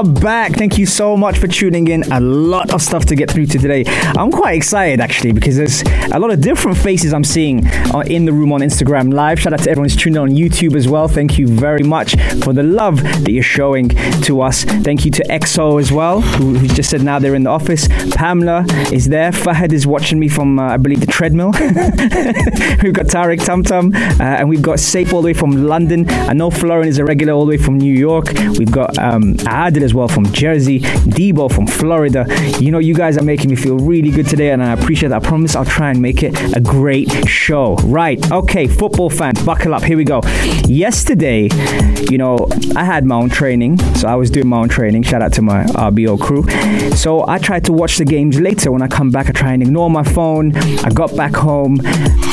Are 0.00 0.04
back. 0.04 0.52
Thank 0.52 0.78
you 0.78 0.86
so 0.86 1.14
much 1.14 1.36
for 1.38 1.46
tuning 1.46 1.88
in. 1.88 2.04
A 2.10 2.20
lot 2.20 2.72
of 2.72 2.80
stuff 2.80 3.04
to 3.06 3.14
get 3.14 3.30
through 3.30 3.46
to 3.46 3.58
today. 3.58 3.84
I'm 4.16 4.30
quite 4.30 4.54
excited 4.54 4.98
actually 4.98 5.32
because 5.32 5.58
there's 5.58 5.82
a 6.12 6.18
lot 6.18 6.30
of 6.30 6.40
different 6.40 6.78
faces 6.78 7.12
I'm 7.12 7.24
seeing 7.24 7.66
uh, 7.66 8.02
in 8.06 8.24
the 8.24 8.32
room 8.32 8.50
on 8.52 8.60
Instagram 8.60 9.12
Live. 9.12 9.38
Shout 9.40 9.52
out 9.52 9.60
to 9.60 9.70
everyone 9.70 9.90
who's 9.90 9.96
tuned 9.96 10.16
in 10.16 10.22
on 10.22 10.30
YouTube 10.30 10.74
as 10.74 10.88
well. 10.88 11.06
Thank 11.06 11.38
you 11.38 11.46
very 11.46 11.82
much 11.82 12.14
for 12.42 12.54
the 12.54 12.62
love 12.62 13.02
that 13.02 13.30
you're 13.30 13.42
showing 13.42 13.90
to 14.22 14.40
us. 14.40 14.64
Thank 14.64 15.04
you 15.04 15.10
to 15.10 15.22
EXO 15.24 15.78
as 15.78 15.92
well, 15.92 16.22
who, 16.22 16.54
who 16.54 16.66
just 16.68 16.88
said 16.88 17.02
now 17.02 17.18
they're 17.18 17.34
in 17.34 17.42
the 17.42 17.50
office. 17.50 17.86
Pamela 18.14 18.64
is 18.92 19.08
there. 19.08 19.32
Fahad 19.32 19.72
is 19.72 19.86
watching 19.86 20.18
me 20.18 20.28
from, 20.28 20.58
uh, 20.58 20.74
I 20.74 20.76
believe, 20.78 21.00
the 21.00 21.06
treadmill. 21.06 21.50
we've 22.82 22.94
got 22.94 23.06
Tarek 23.06 23.40
Tumtum, 23.40 23.94
uh, 23.94 24.22
and 24.22 24.48
we've 24.48 24.62
got 24.62 24.80
Safe 24.80 25.12
all 25.12 25.20
the 25.20 25.26
way 25.26 25.34
from 25.34 25.66
London. 25.66 26.08
I 26.08 26.32
know 26.32 26.50
Florin 26.50 26.88
is 26.88 26.96
a 26.96 27.04
regular 27.04 27.34
all 27.34 27.44
the 27.44 27.50
way 27.50 27.58
from 27.58 27.76
New 27.76 27.92
York. 27.92 28.28
We've 28.56 28.72
got 28.72 28.96
um, 28.98 29.34
Adil 29.34 29.89
as 29.90 29.94
well 29.94 30.06
from 30.06 30.24
Jersey, 30.32 30.78
Debo 30.78 31.52
from 31.52 31.66
Florida. 31.66 32.24
You 32.60 32.70
know, 32.70 32.78
you 32.78 32.94
guys 32.94 33.18
are 33.18 33.24
making 33.24 33.50
me 33.50 33.56
feel 33.56 33.76
really 33.76 34.10
good 34.10 34.28
today, 34.28 34.50
and 34.52 34.62
I 34.62 34.72
appreciate 34.72 35.08
that. 35.08 35.24
I 35.24 35.26
promise 35.26 35.56
I'll 35.56 35.64
try 35.64 35.90
and 35.90 36.00
make 36.00 36.22
it 36.22 36.32
a 36.56 36.60
great 36.60 37.10
show. 37.28 37.74
Right, 37.82 38.20
okay, 38.30 38.68
football 38.68 39.10
fans, 39.10 39.44
buckle 39.44 39.74
up. 39.74 39.82
Here 39.82 39.96
we 39.96 40.04
go. 40.04 40.20
Yesterday, 40.66 41.48
you 42.08 42.18
know, 42.18 42.46
I 42.76 42.84
had 42.84 43.04
my 43.04 43.16
own 43.16 43.30
training, 43.30 43.78
so 43.96 44.06
I 44.06 44.14
was 44.14 44.30
doing 44.30 44.46
my 44.46 44.58
own 44.58 44.68
training. 44.68 45.02
Shout 45.02 45.22
out 45.22 45.32
to 45.34 45.42
my 45.42 45.64
RBO 45.64 46.20
crew. 46.20 46.44
So 46.94 47.26
I 47.26 47.38
tried 47.38 47.64
to 47.64 47.72
watch 47.72 47.98
the 47.98 48.04
games 48.04 48.38
later. 48.38 48.70
When 48.70 48.82
I 48.82 48.88
come 48.88 49.10
back, 49.10 49.28
I 49.28 49.32
try 49.32 49.52
and 49.54 49.62
ignore 49.62 49.90
my 49.90 50.04
phone. 50.04 50.54
I 50.84 50.90
got 50.90 51.16
back 51.16 51.34
home. 51.34 51.80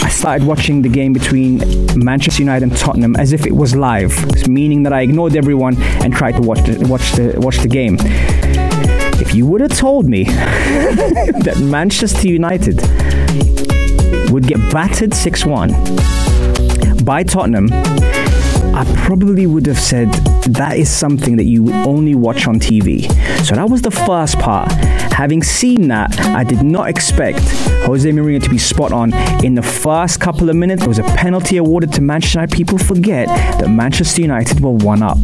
Started 0.10 0.46
watching 0.48 0.82
the 0.82 0.90
game 0.90 1.14
between 1.14 1.60
Manchester 1.98 2.42
United 2.42 2.70
and 2.70 2.78
Tottenham 2.78 3.16
as 3.16 3.34
if 3.34 3.46
it 3.46 3.56
was 3.56 3.76
live, 3.76 4.48
meaning 4.48 4.84
that 4.84 4.94
I 4.94 5.02
ignored 5.02 5.36
everyone 5.36 5.76
and 6.04 6.14
tried 6.14 6.34
to 6.34 6.42
watch 6.42 6.60
the, 6.60 6.88
watch 6.88 7.12
the 7.14 7.34
watch 7.40 7.58
the 7.60 7.68
game. 7.68 7.98
If 9.20 9.34
you 9.34 9.46
would 9.48 9.62
have 9.62 9.76
told 9.76 10.08
me 10.08 10.24
that 10.26 11.60
Manchester 11.62 12.28
United 12.28 12.82
would 14.32 14.48
get 14.48 14.58
battered 14.72 15.14
6 15.14 15.46
1 15.46 15.72
by 17.04 17.24
Tottenham, 17.24 17.70
I 18.76 18.86
probably 18.96 19.48
would 19.48 19.66
have 19.66 19.80
said 19.80 20.12
that 20.54 20.78
is 20.78 20.90
something 20.90 21.36
that 21.38 21.46
you 21.46 21.74
only 21.74 22.14
watch 22.14 22.48
on 22.48 22.60
TV. 22.60 23.04
So 23.44 23.56
that 23.56 23.70
was 23.70 23.82
the 23.82 23.92
first 23.92 24.38
part. 24.40 24.70
Having 25.17 25.41
seen 25.41 25.88
that, 25.88 26.15
I 26.19 26.43
did 26.43 26.62
not 26.62 26.89
expect 26.89 27.39
Jose 27.88 28.07
Mourinho 28.07 28.39
to 28.43 28.50
be 28.51 28.59
spot 28.59 28.91
on. 28.91 29.15
In 29.43 29.55
the 29.55 29.63
first 29.63 30.21
couple 30.21 30.47
of 30.47 30.55
minutes, 30.55 30.81
there 30.81 30.89
was 30.89 31.00
a 31.00 31.03
penalty 31.15 31.57
awarded 31.57 31.91
to 31.93 32.01
Manchester 32.01 32.38
United. 32.38 32.55
People 32.55 32.77
forget 32.77 33.27
that 33.59 33.67
Manchester 33.67 34.21
United 34.21 34.59
were 34.59 34.69
one 34.69 35.01
up. 35.01 35.17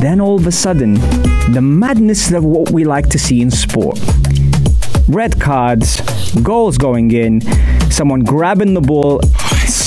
Then 0.00 0.22
all 0.22 0.36
of 0.36 0.46
a 0.46 0.50
sudden, 0.50 0.94
the 1.52 1.60
madness 1.60 2.32
of 2.32 2.44
what 2.44 2.70
we 2.70 2.84
like 2.84 3.10
to 3.10 3.18
see 3.18 3.42
in 3.42 3.50
sport. 3.50 4.00
Red 5.06 5.38
cards, 5.38 6.00
goals 6.40 6.78
going 6.78 7.10
in, 7.10 7.42
someone 7.90 8.24
grabbing 8.24 8.72
the 8.72 8.80
ball, 8.80 9.20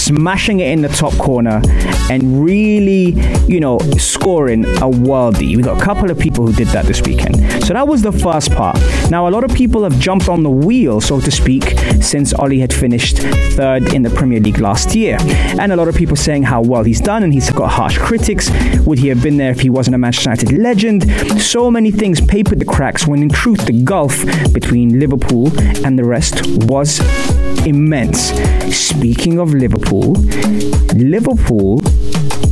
smashing 0.07 0.61
it 0.61 0.71
in 0.71 0.81
the 0.81 0.89
top 0.89 1.13
corner, 1.17 1.61
and 2.09 2.43
really, 2.43 3.11
you 3.47 3.59
know, 3.59 3.77
scoring 3.97 4.63
a 4.65 4.89
worldie. 4.89 5.55
We 5.57 5.63
got 5.63 5.81
a 5.81 5.83
couple 5.83 6.09
of 6.09 6.17
people 6.17 6.47
who 6.47 6.53
did 6.53 6.67
that 6.69 6.85
this 6.85 7.01
weekend. 7.01 7.63
So 7.63 7.73
that 7.73 7.87
was 7.87 8.01
the 8.01 8.11
first 8.11 8.51
part. 8.53 8.77
Now, 9.11 9.27
a 9.27 9.31
lot 9.31 9.43
of 9.43 9.53
people 9.53 9.83
have 9.83 9.99
jumped 9.99 10.29
on 10.29 10.43
the 10.43 10.49
wheel, 10.49 11.01
so 11.01 11.19
to 11.19 11.31
speak, 11.31 11.77
since 12.01 12.33
Ole 12.33 12.59
had 12.59 12.73
finished 12.73 13.17
third 13.57 13.93
in 13.93 14.03
the 14.03 14.09
Premier 14.09 14.39
League 14.39 14.59
last 14.59 14.95
year. 14.95 15.17
And 15.59 15.71
a 15.71 15.75
lot 15.75 15.87
of 15.87 15.95
people 15.95 16.15
saying 16.15 16.43
how 16.43 16.61
well 16.61 16.83
he's 16.83 17.01
done, 17.01 17.23
and 17.23 17.33
he's 17.33 17.49
got 17.51 17.69
harsh 17.69 17.97
critics. 17.97 18.49
Would 18.85 18.99
he 18.99 19.09
have 19.09 19.21
been 19.21 19.37
there 19.37 19.51
if 19.51 19.59
he 19.59 19.69
wasn't 19.69 19.95
a 19.95 19.97
Manchester 19.97 20.29
United 20.29 20.51
legend? 20.61 21.41
So 21.41 21.69
many 21.69 21.91
things 21.91 22.21
papered 22.21 22.59
the 22.59 22.65
cracks 22.65 23.05
when, 23.05 23.21
in 23.21 23.29
truth, 23.29 23.65
the 23.65 23.83
gulf 23.83 24.23
between 24.53 24.99
Liverpool 24.99 25.51
and 25.85 25.99
the 25.99 26.05
rest 26.05 26.45
was 26.65 27.01
immense. 27.65 28.31
Speaking 28.73 29.39
of 29.39 29.53
Liverpool, 29.53 29.96
Liverpool 30.95 31.79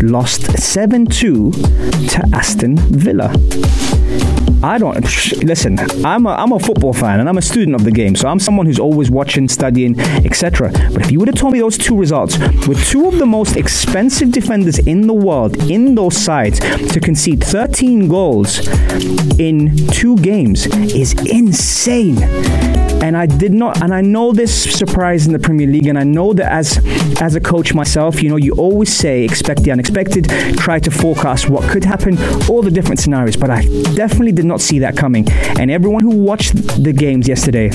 lost 0.02 0.58
7 0.58 1.06
2 1.06 1.52
to 1.52 2.30
Aston 2.34 2.78
Villa. 2.78 3.34
I 4.64 4.78
don't 4.80 4.96
listen. 5.44 5.78
I'm 6.04 6.26
a, 6.26 6.32
I'm 6.32 6.52
a 6.52 6.60
football 6.60 6.94
fan 6.94 7.20
and 7.20 7.30
I'm 7.30 7.38
a 7.38 7.42
student 7.42 7.76
of 7.76 7.84
the 7.84 7.92
game, 7.92 8.16
so 8.16 8.28
I'm 8.28 8.40
someone 8.40 8.66
who's 8.66 8.80
always 8.80 9.12
watching, 9.12 9.48
studying, 9.48 10.00
etc. 10.00 10.72
But 10.92 11.04
if 11.04 11.12
you 11.12 11.20
would 11.20 11.28
have 11.28 11.38
told 11.38 11.54
me 11.54 11.60
those 11.60 11.78
two 11.78 11.96
results, 11.96 12.38
with 12.68 12.84
two 12.88 13.08
of 13.08 13.20
the 13.20 13.26
most 13.26 13.58
expensive 13.58 14.32
defenders 14.32 14.80
in 14.80 15.06
the 15.06 15.14
world 15.14 15.70
in 15.70 15.94
those 15.94 16.18
sides 16.18 16.60
to 16.60 17.00
concede 17.00 17.44
13 17.44 18.08
goals 18.08 18.68
in 19.40 19.76
two 19.90 20.16
games 20.18 20.66
is 20.96 21.14
insane. 21.30 22.24
And 23.04 23.16
I 23.16 23.28
did 23.28 23.54
not, 23.54 23.84
and 23.84 23.94
I 23.94 24.02
know 24.02 24.32
this 24.32 24.76
surprise 24.76 25.28
in 25.28 25.34
the 25.34 25.38
Premier 25.38 25.68
League, 25.68 25.86
and 25.86 26.00
I 26.00 26.04
know 26.04 26.34
that 26.34 26.52
as 26.52 26.80
as 27.22 27.36
a 27.36 27.40
coach 27.40 27.74
myself, 27.76 28.24
you 28.24 28.30
know, 28.30 28.36
you 28.36 28.54
always 28.54 28.92
say 28.92 29.24
expect 29.24 29.62
the 29.62 29.72
unexpected, 29.72 29.85
try 30.58 30.80
to 30.80 30.92
forecast 30.92 31.50
what 31.50 31.70
could 31.70 31.84
happen, 31.84 32.18
all 32.50 32.62
the 32.62 32.72
different 32.72 33.00
scenarios. 33.00 33.36
But 33.36 33.50
I 33.50 33.64
definitely 33.96 34.32
did 34.32 34.46
not 34.46 34.62
see 34.62 34.80
that 34.80 34.96
coming. 34.98 35.28
And 35.60 35.70
everyone 35.72 36.04
who 36.04 36.18
watched 36.18 36.56
the 36.84 36.94
games 36.94 37.28
yesterday 37.28 37.70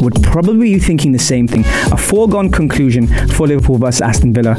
would 0.00 0.22
probably 0.22 0.74
be 0.74 0.78
thinking 0.78 1.12
the 1.12 1.18
same 1.18 1.46
thing. 1.46 1.64
A 1.92 1.96
foregone 1.96 2.50
conclusion 2.50 3.06
for 3.28 3.46
Liverpool 3.46 3.78
versus 3.78 4.00
Aston 4.00 4.32
Villa. 4.32 4.56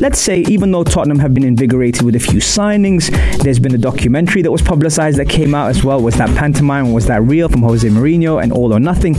Let's 0.00 0.18
say, 0.18 0.40
even 0.40 0.70
though 0.70 0.84
Tottenham 0.84 1.18
have 1.18 1.34
been 1.34 1.44
invigorated 1.44 2.02
with 2.02 2.16
a 2.16 2.20
few 2.20 2.40
signings, 2.40 3.10
there's 3.42 3.58
been 3.58 3.74
a 3.74 3.78
documentary 3.78 4.42
that 4.42 4.50
was 4.50 4.62
publicized 4.62 5.18
that 5.18 5.28
came 5.28 5.54
out 5.54 5.68
as 5.68 5.84
well. 5.84 6.00
Was 6.00 6.16
that 6.16 6.28
pantomime 6.36 6.92
was 6.92 7.06
that 7.06 7.22
real 7.22 7.48
from 7.48 7.62
Jose 7.62 7.86
Mourinho 7.88 8.42
and 8.42 8.52
All 8.52 8.72
or 8.72 8.80
Nothing? 8.80 9.14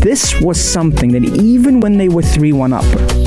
This 0.00 0.40
was 0.40 0.60
something 0.60 1.12
that 1.12 1.24
even 1.24 1.80
when 1.80 1.96
they 1.96 2.08
were 2.08 2.22
3 2.22 2.52
1 2.52 2.72
up, 2.72 2.84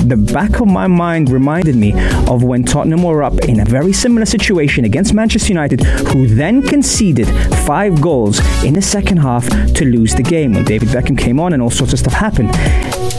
the 0.08 0.18
back 0.18 0.60
of 0.60 0.68
my 0.68 0.88
mind 0.88 1.30
reminded 1.30 1.76
me 1.76 1.94
of 2.28 2.44
when 2.44 2.64
Tottenham 2.64 2.91
were 2.98 3.24
up 3.24 3.38
in 3.46 3.60
a 3.60 3.66
very 3.66 3.94
similar 3.94 4.26
situation 4.26 4.86
against 4.86 5.14
Manchester 5.14 5.50
United, 5.50 5.82
who 5.82 6.28
then 6.28 6.62
conceded 6.62 7.28
five 7.66 8.02
goals 8.02 8.40
in 8.64 8.74
the 8.74 8.82
second 8.82 9.18
half 9.18 9.48
to 9.74 9.86
lose 9.86 10.14
the 10.16 10.24
game 10.24 10.54
when 10.54 10.66
David 10.66 10.90
Beckham 10.90 11.18
came 11.18 11.40
on 11.40 11.54
and 11.54 11.62
all 11.62 11.70
sorts 11.70 11.94
of 11.94 12.00
stuff 12.00 12.14
happened. 12.14 12.54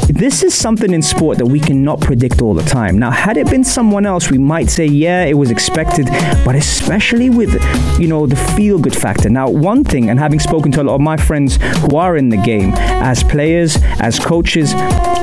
This 0.08 0.42
is 0.42 0.52
something 0.52 0.92
in 0.92 1.00
sport 1.00 1.38
that 1.38 1.46
we 1.46 1.60
cannot 1.60 2.00
predict 2.00 2.42
all 2.42 2.54
the 2.54 2.62
time. 2.64 2.98
Now, 2.98 3.10
had 3.10 3.36
it 3.36 3.48
been 3.48 3.64
someone 3.64 4.04
else, 4.04 4.30
we 4.30 4.38
might 4.38 4.68
say, 4.68 4.84
yeah, 4.84 5.24
it 5.24 5.34
was 5.34 5.50
expected, 5.50 6.06
but 6.44 6.54
especially 6.54 7.30
with, 7.30 7.54
you 7.98 8.08
know, 8.08 8.26
the 8.26 8.36
feel 8.36 8.78
good 8.78 8.94
factor. 8.94 9.30
Now, 9.30 9.48
one 9.48 9.84
thing, 9.84 10.10
and 10.10 10.18
having 10.18 10.40
spoken 10.40 10.70
to 10.72 10.82
a 10.82 10.84
lot 10.84 10.96
of 10.96 11.00
my 11.00 11.16
friends 11.16 11.56
who 11.78 11.96
are 11.96 12.16
in 12.16 12.28
the 12.28 12.36
game 12.36 12.72
as 12.76 13.22
players, 13.22 13.78
as 14.00 14.18
coaches, 14.18 14.74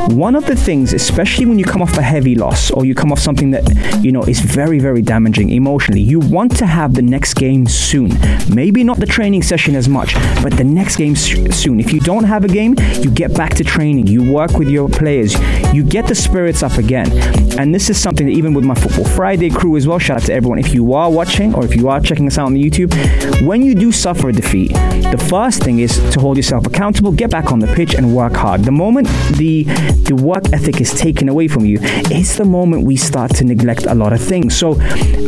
one 0.08 0.36
of 0.36 0.46
the 0.46 0.56
things, 0.56 0.94
especially 0.94 1.46
when 1.46 1.60
you 1.60 1.65
come 1.65 1.82
off 1.82 1.96
a 1.98 2.01
heavy 2.01 2.34
loss 2.34 2.72
or 2.72 2.86
you 2.86 2.96
come 2.96 3.12
off 3.12 3.20
something 3.20 3.51
that, 3.51 3.63
you 4.03 4.12
know, 4.12 4.24
is 4.24 4.38
very, 4.41 4.79
very 4.79 5.01
damaging 5.01 5.50
emotionally, 5.50 6.01
you 6.01 6.19
want 6.19 6.55
to 6.58 6.65
have 6.65 6.93
the 6.93 7.01
next 7.01 7.36
game 7.36 7.67
soon. 7.67 8.12
Maybe 8.53 8.84
not 8.84 8.98
the 8.98 9.05
training 9.05 9.43
session 9.43 9.75
as 9.75 9.88
much, 9.88 10.13
but 10.43 10.58
the 10.58 10.63
next 10.63 10.96
game 10.96 11.15
soon. 11.15 11.79
If 11.79 11.93
you 11.93 12.00
don't 12.00 12.24
have 12.24 12.43
a 12.43 12.48
game, 12.48 12.75
you 13.01 13.12
get 13.12 13.34
back 13.34 13.53
to 13.55 13.63
training, 13.63 14.08
you 14.08 14.31
work 14.31 14.53
with 14.53 14.69
your 14.69 14.89
players, 14.89 15.34
you 15.74 15.84
get 15.84 16.08
the 16.08 16.15
spirits 16.15 16.63
up 16.63 16.74
again. 16.74 17.12
And 17.60 17.74
this 17.75 17.89
is 17.89 18.00
something 18.00 18.27
that 18.27 18.34
even 18.34 18.53
with 18.53 18.63
my 18.63 18.75
Football 18.75 19.05
Friday 19.05 19.50
crew 19.50 19.75
as 19.75 19.88
well, 19.88 20.00
shout 20.00 20.17
out 20.17 20.24
to 20.24 20.34
everyone. 20.34 20.60
If 20.60 20.74
you 20.74 20.93
are 20.93 21.12
watching 21.12 21.53
or 21.53 21.65
if 21.65 21.75
you 21.75 21.89
are 21.89 22.00
checking 22.00 22.27
us 22.27 22.38
out 22.38 22.46
on 22.46 22.53
the 22.53 22.63
YouTube, 22.63 22.93
when 23.46 23.62
you 23.62 23.75
do 23.75 23.91
suffer 23.91 24.29
a 24.29 24.34
defeat, 24.34 24.72
the 24.72 25.25
first 25.29 25.63
thing 25.63 25.79
is 25.79 25.98
to 26.12 26.19
hold 26.19 26.38
yourself 26.38 26.65
accountable, 26.65 27.12
get 27.12 27.29
back 27.29 27.51
on 27.51 27.60
the 27.60 27.67
pitch, 27.67 27.96
and 27.96 28.15
work 28.15 28.34
hard. 28.34 28.63
The 28.63 28.72
moment 28.72 29.08
the 29.38 29.63
the 30.10 30.15
work 30.15 30.43
ethic 30.53 30.79
is 30.81 30.93
taken 30.93 31.29
away 31.29 31.48
from 31.48 31.65
you, 31.65 31.79
it's 31.81 32.38
the 32.38 32.46
moment 32.46 32.86
we 32.86 32.96
start 32.96 33.36
to 33.36 33.43
neglect 33.43 33.86
a 33.86 33.93
lot 33.93 34.13
of 34.13 34.22
things. 34.30 34.56
So, 34.56 34.80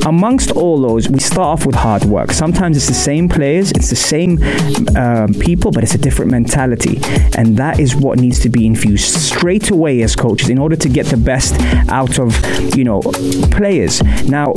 amongst 0.06 0.52
all 0.52 0.80
those, 0.80 1.10
we 1.10 1.20
start 1.20 1.60
off 1.60 1.66
with 1.66 1.76
hard 1.76 2.06
work. 2.06 2.32
Sometimes 2.32 2.78
it's 2.78 2.88
the 2.88 2.94
same 2.94 3.28
players, 3.28 3.72
it's 3.72 3.90
the 3.90 3.96
same 3.96 4.40
uh, 4.96 5.28
people, 5.40 5.72
but 5.72 5.84
it's 5.84 5.96
a 5.96 5.98
different 5.98 6.32
mentality, 6.32 7.00
and 7.38 7.58
that 7.58 7.80
is 7.80 7.96
what 7.96 8.20
needs 8.20 8.40
to 8.40 8.50
be 8.50 8.66
infused 8.66 9.06
straight 9.20 9.72
away 9.72 10.02
as 10.04 10.16
coaches 10.16 10.50
in 10.50 10.60
order 10.60 10.76
to 10.76 10.88
get 10.88 11.08
the 11.08 11.18
best 11.18 11.60
out 11.90 12.20
of 12.20 12.30
you 12.78 12.84
know 12.84 13.02
players. 13.58 14.02
Now, 14.30 14.54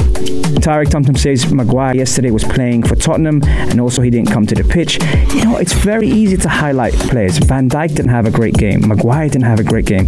Tariq 0.65 0.91
Thompson 0.91 1.17
says 1.17 1.51
Maguire 1.53 1.97
yesterday 1.97 2.31
was 2.31 2.45
playing 2.45 2.83
for 2.83 2.95
Tottenham, 2.95 3.41
and 3.45 3.81
also 3.81 4.03
he 4.03 4.11
didn't 4.11 4.31
come 4.31 4.47
to 4.47 4.55
the 4.55 4.65
pitch. 4.65 5.03
You 5.35 5.45
know, 5.45 5.57
it's 5.57 5.73
very 5.73 6.09
easy 6.09 6.37
to 6.37 6.49
highlight 6.49 6.93
players. 6.93 7.39
Van 7.39 7.69
Dijk 7.69 7.95
didn't 7.97 8.11
have 8.11 8.27
a 8.27 8.31
great 8.31 8.55
game. 8.55 8.87
Maguire 8.87 9.29
didn't 9.29 9.47
have 9.47 9.61
a 9.61 9.65
great 9.65 9.87
game. 9.87 10.07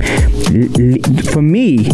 For 1.33 1.43
me, 1.43 1.88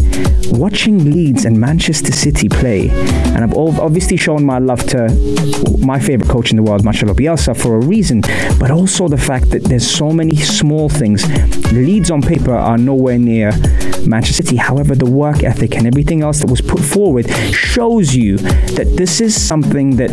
watching 0.50 1.10
Leeds 1.10 1.44
and 1.44 1.58
Manchester 1.58 2.12
City 2.12 2.31
play, 2.48 2.90
and 2.90 3.44
I've 3.44 3.54
obviously 3.56 4.16
shown 4.16 4.44
my 4.44 4.58
love 4.58 4.84
to 4.88 5.08
my 5.78 5.98
favorite 5.98 6.30
coach 6.30 6.50
in 6.50 6.56
the 6.56 6.62
world, 6.62 6.84
Marcelo 6.84 7.14
Bielsa, 7.14 7.56
for 7.56 7.76
a 7.76 7.84
reason, 7.84 8.20
but 8.58 8.70
also 8.70 9.08
the 9.08 9.18
fact 9.18 9.50
that 9.50 9.64
there's 9.64 9.88
so 9.88 10.12
many 10.12 10.36
small 10.36 10.88
things. 10.88 11.26
Leeds 11.72 12.10
on 12.10 12.22
paper 12.22 12.54
are 12.54 12.78
nowhere 12.78 13.18
near 13.18 13.52
Manchester 14.06 14.42
City. 14.42 14.56
However, 14.56 14.94
the 14.94 15.10
work 15.10 15.42
ethic 15.42 15.76
and 15.76 15.86
everything 15.86 16.22
else 16.22 16.40
that 16.40 16.50
was 16.50 16.60
put 16.60 16.80
forward 16.80 17.28
shows 17.52 18.14
you 18.14 18.36
that 18.38 18.94
this 18.96 19.20
is 19.20 19.40
something 19.40 19.96
that 19.96 20.10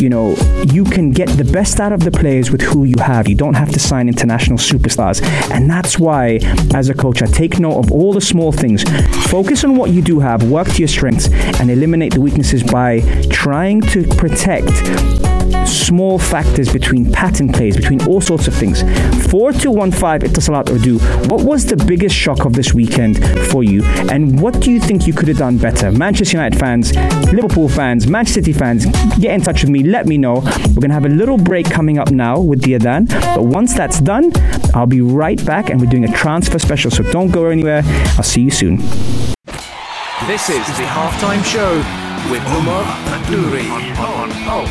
you 0.00 0.08
know 0.08 0.34
you 0.72 0.84
can 0.84 1.10
get 1.10 1.28
the 1.28 1.44
best 1.44 1.80
out 1.80 1.92
of 1.92 2.00
the 2.00 2.10
players 2.10 2.50
with 2.50 2.62
who 2.62 2.84
you 2.84 2.96
have. 2.98 3.28
You 3.28 3.34
don't 3.34 3.54
have 3.54 3.70
to 3.70 3.78
sign 3.78 4.08
international 4.08 4.58
superstars, 4.58 5.22
and 5.50 5.68
that's 5.70 5.98
why, 5.98 6.38
as 6.74 6.88
a 6.88 6.94
coach, 6.94 7.22
I 7.22 7.26
take 7.26 7.58
note 7.58 7.78
of 7.78 7.92
all 7.92 8.12
the 8.12 8.20
small 8.20 8.52
things. 8.52 8.82
Focus 9.28 9.64
on 9.64 9.76
what 9.76 9.90
you 9.90 10.02
do 10.02 10.20
have, 10.20 10.50
work 10.50 10.68
to 10.68 10.78
your 10.78 10.88
strengths, 10.88 11.28
and 11.60 11.70
eliminate 11.70 12.14
the 12.14 12.20
weaknesses 12.20 12.62
by 12.62 13.00
trying 13.30 13.80
to 13.80 14.06
protect 14.16 14.68
small 15.68 16.18
factors 16.18 16.72
between 16.72 17.10
pattern 17.12 17.50
plays, 17.50 17.76
between 17.76 18.00
all 18.06 18.20
sorts 18.20 18.48
of 18.48 18.54
things. 18.54 18.82
4215 19.30 20.30
Etisalat 20.30 20.70
Urdu. 20.70 20.98
What 21.28 21.44
was 21.44 21.66
the 21.66 21.76
biggest 21.76 22.14
shock 22.14 22.44
of 22.44 22.54
this 22.54 22.72
weekend 22.74 23.24
for 23.50 23.62
you? 23.62 23.84
And 24.10 24.40
what 24.40 24.60
do 24.60 24.70
you 24.70 24.80
think 24.80 25.06
you 25.06 25.12
could 25.12 25.28
have 25.28 25.38
done 25.38 25.58
better? 25.58 25.92
Manchester 25.92 26.36
United 26.36 26.58
fans, 26.58 26.94
Liverpool 27.32 27.68
fans, 27.68 28.06
Manchester 28.06 28.40
City 28.40 28.52
fans, 28.52 28.86
get 29.18 29.34
in 29.34 29.40
touch 29.40 29.62
with 29.62 29.70
me. 29.70 29.82
Let 29.82 30.06
me 30.06 30.18
know. 30.18 30.34
We're 30.34 30.80
going 30.80 30.88
to 30.88 30.94
have 30.94 31.06
a 31.06 31.10
little 31.10 31.38
break 31.38 31.70
coming 31.70 31.98
up 31.98 32.10
now 32.10 32.40
with 32.40 32.62
the 32.62 32.74
Adan. 32.74 33.06
But 33.06 33.44
once 33.44 33.74
that's 33.74 34.00
done, 34.00 34.32
I'll 34.74 34.86
be 34.86 35.00
right 35.00 35.44
back 35.44 35.70
and 35.70 35.80
we're 35.80 35.90
doing 35.90 36.04
a 36.04 36.12
transfer 36.12 36.58
special. 36.58 36.90
So 36.90 37.02
don't 37.04 37.30
go 37.30 37.46
anywhere. 37.46 37.82
I'll 38.16 38.22
see 38.22 38.42
you 38.42 38.50
soon. 38.50 38.78
This 40.26 40.50
is 40.50 40.66
the 40.76 40.82
halftime 40.82 41.44
show 41.44 41.76
with 42.30 42.42
Umar 42.50 42.82
Adouri 43.14 43.70
on, 43.70 43.82
on, 43.96 44.32
on, 44.50 44.66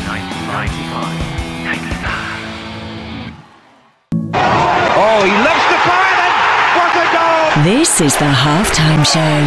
Oh, 5.00 5.24
he 5.24 5.32
loves 5.32 5.64
to 5.72 5.78
fire 5.88 6.14
then. 6.20 6.34
What 6.76 6.92
a 6.94 7.06
goal! 7.16 7.64
This 7.64 8.00
is 8.00 8.14
the 8.18 8.30
halftime 8.30 9.04
show 9.04 9.38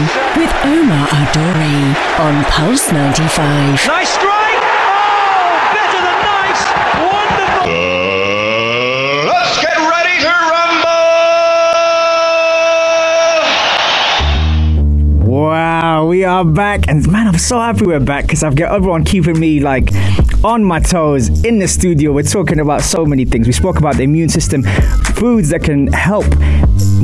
with 0.42 0.52
Omar 0.66 1.08
Adori 1.08 1.96
on 2.20 2.44
Pulse 2.46 2.92
95. 2.92 3.88
Nice 3.88 4.10
strike! 4.10 4.41
Are 16.32 16.46
back, 16.46 16.88
and 16.88 17.06
man, 17.12 17.28
I'm 17.28 17.38
so 17.38 17.60
happy 17.60 17.86
we're 17.86 18.00
back 18.00 18.24
because 18.24 18.42
I've 18.42 18.56
got 18.56 18.72
everyone 18.74 19.04
keeping 19.04 19.38
me 19.38 19.60
like 19.60 19.90
on 20.44 20.64
my 20.64 20.80
toes 20.80 21.44
in 21.44 21.60
the 21.60 21.68
studio. 21.68 22.12
We're 22.12 22.24
talking 22.24 22.60
about 22.60 22.82
so 22.82 23.06
many 23.06 23.26
things. 23.26 23.46
We 23.46 23.54
spoke 23.54 23.78
about 23.78 23.98
the 23.98 24.04
immune 24.04 24.30
system, 24.30 24.64
foods 25.16 25.50
that 25.50 25.64
can 25.64 25.88
help 25.88 26.26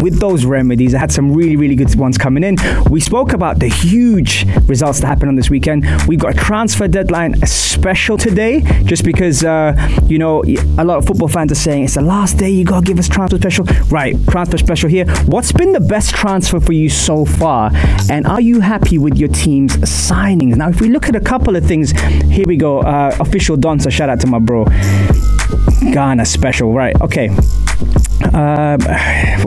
with 0.02 0.20
those 0.20 0.46
remedies. 0.46 0.96
I 0.96 1.00
had 1.00 1.12
some 1.12 1.32
really, 1.34 1.56
really 1.56 1.76
good 1.76 1.94
ones 1.96 2.18
coming 2.18 2.44
in. 2.44 2.58
We 2.90 3.00
spoke 3.00 3.34
about 3.34 3.60
the 3.60 3.68
huge 3.68 4.46
results 4.68 5.02
that 5.02 5.08
happened 5.08 5.30
on 5.30 5.36
this 5.36 5.50
weekend. 5.50 5.86
We've 6.08 6.20
got 6.20 6.36
a 6.36 6.38
transfer 6.38 6.88
deadline 6.88 7.46
special 7.46 8.18
today, 8.18 8.62
just 8.84 9.04
because, 9.04 9.44
uh, 9.44 9.74
you 10.06 10.18
know, 10.18 10.44
a 10.78 10.84
lot 10.84 10.98
of 10.98 11.06
football 11.06 11.28
fans 11.28 11.52
are 11.52 11.56
saying 11.56 11.86
it's 11.86 11.96
the 11.96 12.02
last 12.02 12.38
day, 12.38 12.50
you 12.50 12.66
got 12.66 12.82
to 12.82 12.86
give 12.86 13.00
us 13.00 13.08
transfer 13.08 13.38
special. 13.38 13.66
Right, 13.90 14.16
transfer 14.30 14.58
special 14.58 14.90
here. 14.90 15.06
What's 15.26 15.52
been 15.52 15.74
the 15.74 15.80
best 15.80 16.16
transfer 16.16 16.60
for 16.60 16.74
you 16.74 16.90
so 16.90 17.26
far? 17.26 17.72
And 18.10 18.26
are 18.26 18.42
you 18.42 18.62
happy 18.62 18.98
with 18.98 19.18
your 19.18 19.30
team's 19.30 19.78
signings? 19.78 20.56
Now, 20.56 20.70
if 20.70 20.82
we 20.82 20.90
look 20.90 21.08
at 21.08 21.16
a 21.16 21.20
couple 21.20 21.56
of 21.56 21.66
things, 21.66 21.92
here 22.32 22.46
we 22.48 22.58
go. 22.58 22.80
Uh, 22.80 23.16
official 23.28 23.58
Donsa, 23.58 23.92
shout 23.92 24.10
out 24.10 24.20
to 24.22 24.28
my 24.28 24.40
bro. 24.40 24.66
Ghana 25.92 26.26
special, 26.26 26.74
right? 26.74 27.00
Okay. 27.02 27.30
Uh, 28.34 28.78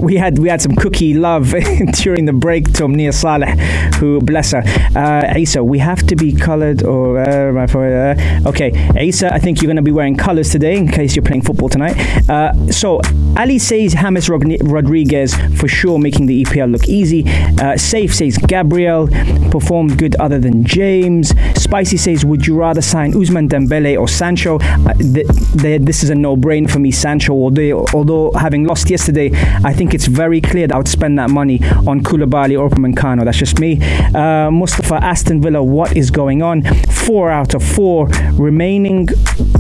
we 0.00 0.16
had 0.16 0.38
we 0.38 0.48
had 0.48 0.62
some 0.62 0.74
cookie 0.74 1.14
love 1.14 1.54
during 1.94 2.24
the 2.24 2.32
break 2.32 2.72
to 2.72 2.88
Nia 2.88 3.12
Saleh, 3.12 3.58
who 3.96 4.20
bless 4.20 4.52
her. 4.52 4.62
Uh, 4.96 5.36
Isa, 5.36 5.62
we 5.62 5.78
have 5.78 6.06
to 6.06 6.16
be 6.16 6.32
coloured 6.32 6.82
or 6.82 7.18
uh, 7.18 7.52
uh 7.52 8.48
okay. 8.48 8.70
Isa, 9.00 9.32
I 9.32 9.38
think 9.38 9.60
you're 9.60 9.68
going 9.68 9.76
to 9.76 9.82
be 9.82 9.92
wearing 9.92 10.16
colours 10.16 10.50
today 10.50 10.76
in 10.76 10.88
case 10.88 11.16
you're 11.16 11.24
playing 11.24 11.42
football 11.42 11.68
tonight. 11.68 11.96
Uh, 12.28 12.52
so 12.70 13.00
Ali 13.36 13.58
says 13.58 13.94
James 13.94 14.28
Rodriguez 14.28 15.34
for 15.58 15.68
sure 15.68 15.98
making 15.98 16.26
the 16.26 16.44
EPL 16.44 16.70
look 16.70 16.88
easy. 16.88 17.24
Uh, 17.60 17.76
Safe 17.76 18.14
says 18.14 18.38
Gabriel 18.38 19.08
performed 19.50 19.98
good 19.98 20.14
other 20.16 20.38
than 20.38 20.64
James. 20.64 21.34
Spicy 21.60 21.96
says 21.96 22.24
would 22.24 22.46
you 22.46 22.56
rather 22.56 22.80
sign 22.82 23.12
Ousmane 23.12 23.48
Dembele 23.48 23.98
or 23.98 24.08
Sancho? 24.08 24.58
Th- 24.58 25.26
th- 25.60 25.82
this 25.82 26.02
is 26.02 26.10
a 26.10 26.14
no-brainer 26.30 26.70
for 26.70 26.78
me. 26.78 26.90
Sancho, 26.90 27.32
although 27.32 27.86
although 27.94 28.30
having 28.32 28.64
lost 28.64 28.90
yesterday, 28.90 29.30
I 29.64 29.72
think 29.72 29.94
it's 29.94 30.06
very 30.06 30.40
clear 30.40 30.66
that 30.66 30.74
I 30.74 30.78
would 30.78 30.88
spend 30.88 31.18
that 31.18 31.30
money 31.30 31.58
on 31.86 32.00
Koulibaly 32.02 32.58
or 32.58 32.68
Upamecano. 32.68 33.24
That's 33.24 33.38
just 33.38 33.58
me. 33.58 33.80
Uh, 34.14 34.50
Mustafa 34.50 34.96
Aston 35.02 35.40
Villa, 35.40 35.62
what 35.62 35.96
is 35.96 36.10
going 36.10 36.42
on? 36.42 36.62
Four 37.06 37.30
out 37.30 37.54
of 37.54 37.62
four 37.62 38.06
remaining 38.34 39.08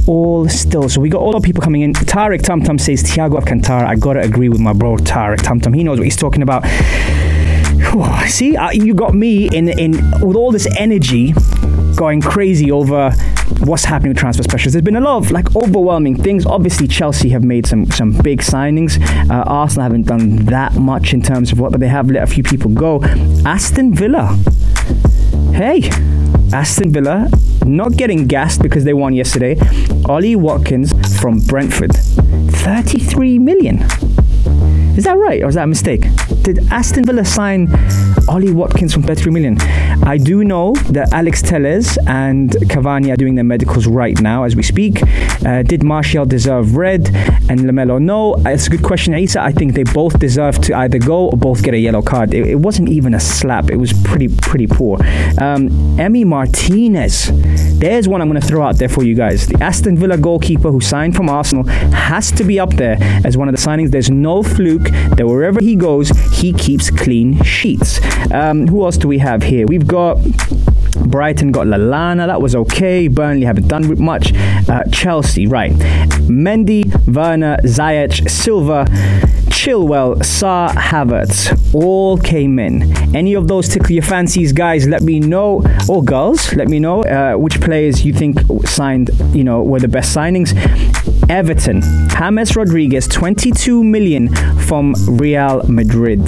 all 0.06 0.48
still. 0.48 0.88
So 0.88 1.00
we 1.00 1.08
got 1.08 1.20
all 1.20 1.32
the 1.32 1.40
people 1.40 1.62
coming 1.62 1.82
in. 1.82 1.92
Tariq 1.92 2.42
Tamtam 2.42 2.80
says 2.80 3.02
Thiago 3.02 3.36
Alcantara. 3.36 3.88
I 3.88 3.96
gotta 3.96 4.20
agree 4.20 4.48
with 4.48 4.60
my 4.60 4.72
bro 4.72 4.96
Tariq 4.96 5.38
Tamtam. 5.38 5.74
He 5.74 5.82
knows 5.84 5.98
what 5.98 6.04
he's 6.04 6.16
talking 6.16 6.42
about. 6.42 6.64
See, 8.28 8.56
uh, 8.56 8.70
you 8.70 8.94
got 8.94 9.14
me 9.14 9.48
in 9.56 9.68
in 9.68 9.92
with 10.20 10.36
all 10.36 10.52
this 10.52 10.68
energy 10.78 11.34
going 12.00 12.22
crazy 12.22 12.72
over 12.72 13.10
what's 13.58 13.84
happening 13.84 14.08
with 14.08 14.16
transfer 14.16 14.42
specials. 14.42 14.72
There's 14.72 14.82
been 14.82 14.96
a 14.96 15.02
lot 15.02 15.18
of 15.18 15.30
like 15.30 15.54
overwhelming 15.54 16.16
things. 16.16 16.46
Obviously, 16.46 16.88
Chelsea 16.88 17.28
have 17.28 17.44
made 17.44 17.66
some 17.66 17.84
some 17.90 18.12
big 18.12 18.40
signings. 18.40 18.98
Uh, 19.28 19.44
Arsenal 19.46 19.82
haven't 19.82 20.06
done 20.06 20.46
that 20.46 20.76
much 20.76 21.12
in 21.12 21.20
terms 21.20 21.52
of 21.52 21.60
what, 21.60 21.72
but 21.72 21.80
they 21.80 21.88
have 21.88 22.10
let 22.10 22.22
a 22.22 22.26
few 22.26 22.42
people 22.42 22.70
go. 22.70 23.02
Aston 23.44 23.94
Villa, 23.94 24.34
hey, 25.52 25.90
Aston 26.54 26.90
Villa 26.90 27.28
not 27.66 27.98
getting 27.98 28.26
gassed 28.26 28.62
because 28.62 28.84
they 28.84 28.94
won 28.94 29.12
yesterday. 29.12 29.58
Ollie 30.06 30.36
Watkins 30.36 30.94
from 31.20 31.40
Brentford, 31.40 31.92
33 31.92 33.38
million. 33.38 33.84
Is 35.00 35.04
that 35.04 35.16
right 35.16 35.42
or 35.42 35.48
is 35.48 35.54
that 35.54 35.64
a 35.64 35.66
mistake? 35.66 36.02
Did 36.42 36.70
Aston 36.70 37.04
Villa 37.04 37.24
sign 37.24 37.68
Ollie 38.28 38.52
Watkins 38.52 38.92
from 38.92 39.02
33 39.02 39.32
million? 39.32 39.58
I 40.04 40.18
do 40.18 40.44
know 40.44 40.74
that 40.90 41.10
Alex 41.14 41.40
Telles 41.40 41.96
and 42.06 42.50
Cavani 42.68 43.10
are 43.10 43.16
doing 43.16 43.34
their 43.34 43.44
medicals 43.44 43.86
right 43.86 44.20
now 44.20 44.44
as 44.44 44.54
we 44.54 44.62
speak. 44.62 45.00
Uh, 45.44 45.62
did 45.62 45.82
Martial 45.82 46.26
deserve 46.26 46.76
red 46.76 47.10
and 47.48 47.66
Lamela 47.66 47.98
no? 47.98 48.34
It's 48.46 48.66
a 48.66 48.70
good 48.70 48.82
question, 48.82 49.14
Isa. 49.14 49.40
I 49.40 49.52
think 49.52 49.74
they 49.74 49.84
both 49.84 50.18
deserve 50.18 50.60
to 50.62 50.76
either 50.76 50.98
go 50.98 51.30
or 51.30 51.36
both 51.36 51.62
get 51.62 51.74
a 51.74 51.78
yellow 51.78 52.02
card. 52.02 52.34
It, 52.34 52.46
it 52.46 52.56
wasn't 52.56 52.88
even 52.88 53.14
a 53.14 53.20
slap. 53.20 53.70
It 53.70 53.76
was 53.76 53.92
pretty 54.04 54.28
pretty 54.28 54.66
poor. 54.66 54.98
Um, 55.38 55.68
Emi 55.96 56.24
Martinez. 56.24 57.30
There's 57.78 58.06
one 58.06 58.20
I'm 58.20 58.28
going 58.28 58.40
to 58.40 58.46
throw 58.46 58.62
out 58.62 58.76
there 58.76 58.88
for 58.88 59.02
you 59.02 59.14
guys. 59.14 59.46
The 59.46 59.62
Aston 59.62 59.96
Villa 59.96 60.18
goalkeeper 60.18 60.70
who 60.70 60.80
signed 60.80 61.16
from 61.16 61.28
Arsenal 61.30 61.64
has 61.64 62.30
to 62.32 62.44
be 62.44 62.60
up 62.60 62.74
there 62.74 62.98
as 63.24 63.36
one 63.36 63.48
of 63.48 63.54
the 63.54 63.60
signings. 63.60 63.90
There's 63.90 64.10
no 64.10 64.42
fluke 64.42 64.90
that 65.16 65.26
wherever 65.26 65.60
he 65.60 65.76
goes, 65.76 66.10
he 66.38 66.52
keeps 66.52 66.90
clean 66.90 67.42
sheets. 67.42 68.00
Um, 68.32 68.66
who 68.66 68.84
else 68.84 68.96
do 68.96 69.08
we 69.08 69.18
have 69.18 69.42
here? 69.42 69.66
We've 69.66 69.86
got 69.86 70.18
Brighton 71.06 71.52
got 71.52 71.66
Lallana, 71.66 72.26
that 72.26 72.40
was 72.40 72.54
okay. 72.54 73.08
Burnley 73.08 73.44
haven't 73.44 73.68
done 73.68 74.02
much. 74.02 74.32
Uh, 74.68 74.84
Chelsea, 74.92 75.46
right. 75.46 75.72
Mendy, 76.28 76.84
Werner, 77.12 77.56
Ziyech, 77.64 78.28
Silva, 78.30 78.84
Chilwell, 79.50 80.16
Sarr, 80.18 80.70
Havertz, 80.70 81.74
all 81.74 82.16
came 82.16 82.58
in. 82.58 82.82
Any 83.14 83.34
of 83.34 83.48
those 83.48 83.68
tickle 83.68 83.90
your 83.90 84.02
fancies, 84.02 84.52
guys? 84.52 84.86
Let 84.86 85.02
me 85.02 85.20
know, 85.20 85.62
or 85.88 86.02
girls, 86.02 86.54
let 86.54 86.68
me 86.68 86.78
know 86.78 87.02
uh, 87.02 87.34
which 87.34 87.60
players 87.60 88.04
you 88.04 88.12
think 88.12 88.38
signed, 88.64 89.10
you 89.34 89.44
know, 89.44 89.62
were 89.62 89.80
the 89.80 89.88
best 89.88 90.16
signings. 90.16 90.54
Everton, 91.28 91.82
James 92.08 92.56
Rodriguez, 92.56 93.06
22 93.08 93.84
million 93.84 94.34
from 94.60 94.94
Real 95.06 95.62
Madrid. 95.68 96.20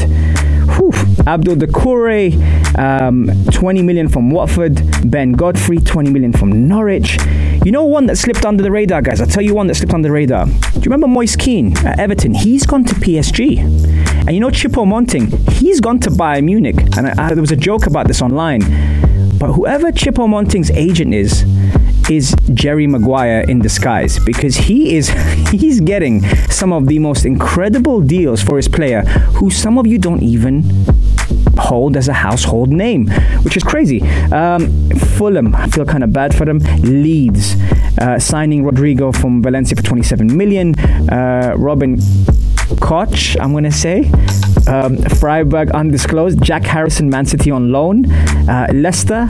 Abdoulaye 1.24 1.58
Doucoure, 1.58 2.78
um, 2.78 3.30
20 3.50 3.82
million 3.82 4.08
from 4.08 4.30
Watford. 4.30 4.80
Ben 5.10 5.32
Godfrey, 5.32 5.78
20 5.78 6.10
million 6.10 6.32
from 6.32 6.68
Norwich. 6.68 7.18
You 7.64 7.70
know 7.70 7.84
one 7.84 8.06
that 8.06 8.16
slipped 8.16 8.44
under 8.44 8.62
the 8.62 8.70
radar, 8.70 9.02
guys? 9.02 9.20
I'll 9.20 9.26
tell 9.26 9.42
you 9.42 9.54
one 9.54 9.66
that 9.68 9.74
slipped 9.76 9.94
under 9.94 10.08
the 10.08 10.12
radar. 10.12 10.46
Do 10.46 10.52
you 10.52 10.82
remember 10.82 11.06
Moise 11.06 11.36
Kean 11.36 11.76
at 11.86 12.00
Everton? 12.00 12.34
He's 12.34 12.66
gone 12.66 12.84
to 12.84 12.94
PSG. 12.94 13.58
And 14.26 14.32
you 14.32 14.40
know 14.40 14.48
Choupo-Moting? 14.48 15.52
He's 15.52 15.80
gone 15.80 16.00
to 16.00 16.10
Bayern 16.10 16.44
Munich. 16.44 16.76
And 16.96 17.06
I, 17.08 17.26
I, 17.26 17.34
there 17.34 17.40
was 17.40 17.52
a 17.52 17.56
joke 17.56 17.86
about 17.86 18.08
this 18.08 18.20
online. 18.20 18.60
But 19.38 19.52
whoever 19.52 19.92
Choupo-Moting's 19.92 20.70
agent 20.72 21.14
is, 21.14 21.44
is 22.10 22.34
Jerry 22.52 22.86
Maguire 22.86 23.40
in 23.48 23.60
disguise 23.60 24.18
because 24.18 24.56
he 24.56 24.96
is 24.96 25.08
he's 25.50 25.80
getting 25.80 26.22
some 26.48 26.72
of 26.72 26.86
the 26.86 26.98
most 26.98 27.24
incredible 27.24 28.00
deals 28.00 28.42
for 28.42 28.56
his 28.56 28.68
player 28.68 29.02
who 29.36 29.50
some 29.50 29.78
of 29.78 29.86
you 29.86 29.98
don't 29.98 30.22
even 30.22 30.62
hold 31.58 31.96
as 31.96 32.08
a 32.08 32.12
household 32.12 32.70
name, 32.70 33.08
which 33.42 33.56
is 33.56 33.62
crazy. 33.62 34.02
Um, 34.30 34.90
Fulham, 35.16 35.54
I 35.54 35.68
feel 35.68 35.84
kind 35.84 36.04
of 36.04 36.12
bad 36.12 36.34
for 36.34 36.44
them. 36.44 36.58
Leeds, 36.82 37.56
uh, 38.00 38.18
signing 38.18 38.64
Rodrigo 38.64 39.12
from 39.12 39.42
Valencia 39.42 39.76
for 39.76 39.82
27 39.82 40.36
million. 40.36 40.78
Uh, 41.08 41.54
Robin 41.56 41.98
Koch, 42.80 43.36
I'm 43.40 43.52
going 43.52 43.64
to 43.64 43.72
say. 43.72 44.10
Um, 44.66 44.96
Freiburg 44.96 45.70
undisclosed. 45.72 46.42
Jack 46.42 46.64
Harrison, 46.64 47.10
Man 47.10 47.26
City 47.26 47.50
on 47.50 47.72
loan. 47.72 48.10
Uh, 48.48 48.66
Leicester, 48.72 49.28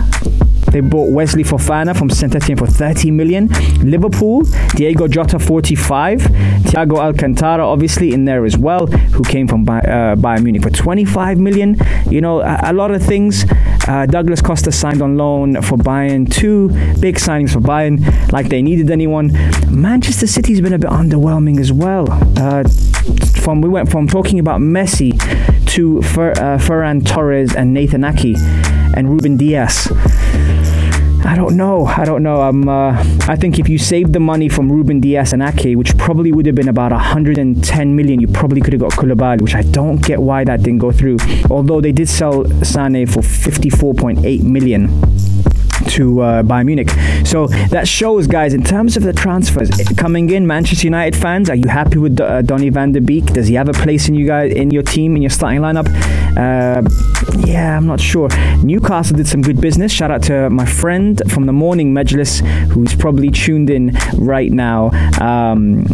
they 0.72 0.80
bought 0.80 1.10
Wesley 1.10 1.44
Fofana 1.44 1.96
from 1.96 2.10
Saint 2.10 2.34
Etienne 2.34 2.56
for 2.56 2.66
30 2.66 3.10
million. 3.10 3.48
Liverpool, 3.80 4.42
Diogo 4.74 5.06
Jota 5.06 5.38
45. 5.38 6.20
Thiago 6.20 6.98
Alcantara 6.98 7.66
obviously 7.66 8.12
in 8.12 8.24
there 8.24 8.44
as 8.44 8.56
well, 8.56 8.86
who 8.86 9.22
came 9.22 9.46
from 9.46 9.68
uh, 9.68 9.82
Bayern 10.16 10.44
Munich 10.44 10.62
for 10.62 10.70
25 10.70 11.38
million. 11.38 11.76
You 12.10 12.20
know, 12.20 12.40
a, 12.40 12.58
a 12.64 12.72
lot 12.72 12.90
of 12.90 13.02
things. 13.02 13.44
Uh, 13.86 14.06
Douglas 14.06 14.40
Costa 14.40 14.72
signed 14.72 15.02
on 15.02 15.16
loan 15.16 15.60
for 15.62 15.76
Bayern. 15.76 16.32
Two 16.32 16.68
big 17.00 17.16
signings 17.16 17.52
for 17.52 17.60
Bayern, 17.60 18.32
like 18.32 18.48
they 18.48 18.62
needed 18.62 18.90
anyone. 18.90 19.32
Manchester 19.68 20.26
City's 20.26 20.60
been 20.60 20.72
a 20.72 20.78
bit 20.78 20.90
underwhelming 20.90 21.60
as 21.60 21.72
well. 21.72 22.06
Uh, 22.38 22.64
from 23.42 23.60
we 23.60 23.68
went 23.68 23.90
from 23.90 24.06
talking 24.06 24.38
about 24.38 24.60
Messi 24.60 25.12
to 25.66 26.00
Fer, 26.02 26.30
uh, 26.32 26.58
Ferran 26.58 27.04
Torres 27.04 27.54
and 27.54 27.74
Nathan 27.74 28.04
Ake 28.04 28.36
and 28.94 29.08
Ruben 29.08 29.36
Dias. 29.36 29.88
I 31.24 31.34
don't 31.36 31.56
know. 31.56 31.86
I 31.86 32.04
don't 32.04 32.22
know. 32.22 32.42
I'm. 32.42 32.68
Uh, 32.68 32.92
I 33.28 33.36
think 33.36 33.58
if 33.58 33.68
you 33.68 33.78
saved 33.78 34.12
the 34.12 34.20
money 34.20 34.48
from 34.48 34.70
Ruben 34.70 35.00
Dias 35.00 35.32
and 35.32 35.42
Ake, 35.42 35.76
which 35.76 35.96
probably 35.96 36.32
would 36.32 36.46
have 36.46 36.54
been 36.54 36.68
about 36.68 36.92
110 36.92 37.96
million, 37.96 38.20
you 38.20 38.28
probably 38.28 38.60
could 38.60 38.72
have 38.72 38.80
got 38.80 38.92
Koulibaly, 38.92 39.40
which 39.40 39.54
I 39.54 39.62
don't 39.62 40.04
get 40.04 40.20
why 40.20 40.44
that 40.44 40.62
didn't 40.62 40.78
go 40.80 40.92
through. 40.92 41.18
Although 41.50 41.80
they 41.80 41.92
did 41.92 42.08
sell 42.08 42.44
Sane 42.62 43.06
for 43.06 43.20
54.8 43.20 44.42
million 44.42 44.88
to 45.88 46.20
uh, 46.20 46.42
Bayern 46.42 46.66
Munich. 46.66 46.90
So 47.26 47.46
that 47.70 47.88
shows, 47.88 48.26
guys, 48.26 48.54
in 48.54 48.62
terms 48.62 48.96
of 48.96 49.02
the 49.02 49.12
transfers 49.12 49.70
coming 49.96 50.30
in, 50.30 50.46
Manchester 50.46 50.86
United 50.86 51.16
fans, 51.18 51.50
are 51.50 51.56
you 51.56 51.68
happy 51.68 51.98
with 51.98 52.20
uh, 52.20 52.42
Donny 52.42 52.70
van 52.70 52.92
de 52.92 53.00
Beek? 53.00 53.26
Does 53.26 53.48
he 53.48 53.54
have 53.54 53.68
a 53.68 53.72
place 53.72 54.08
in 54.08 54.14
you 54.14 54.26
guys 54.26 54.52
in 54.52 54.70
your 54.70 54.82
team 54.82 55.16
in 55.16 55.22
your 55.22 55.30
starting 55.30 55.60
lineup? 55.60 55.88
Uh, 56.36 56.82
yeah, 57.46 57.76
I'm 57.76 57.86
not 57.86 58.00
sure. 58.00 58.28
Newcastle 58.62 59.16
did 59.16 59.28
some 59.28 59.42
good 59.42 59.60
business. 59.60 59.92
Shout 59.92 60.10
out 60.10 60.22
to 60.24 60.50
my 60.50 60.66
friend 60.66 61.20
from 61.28 61.46
the 61.46 61.52
morning 61.52 61.92
Majlis, 61.94 62.40
who's 62.68 62.94
probably 62.94 63.30
tuned 63.30 63.70
in 63.70 63.96
right 64.14 64.50
now. 64.50 64.90
Um, 65.20 65.86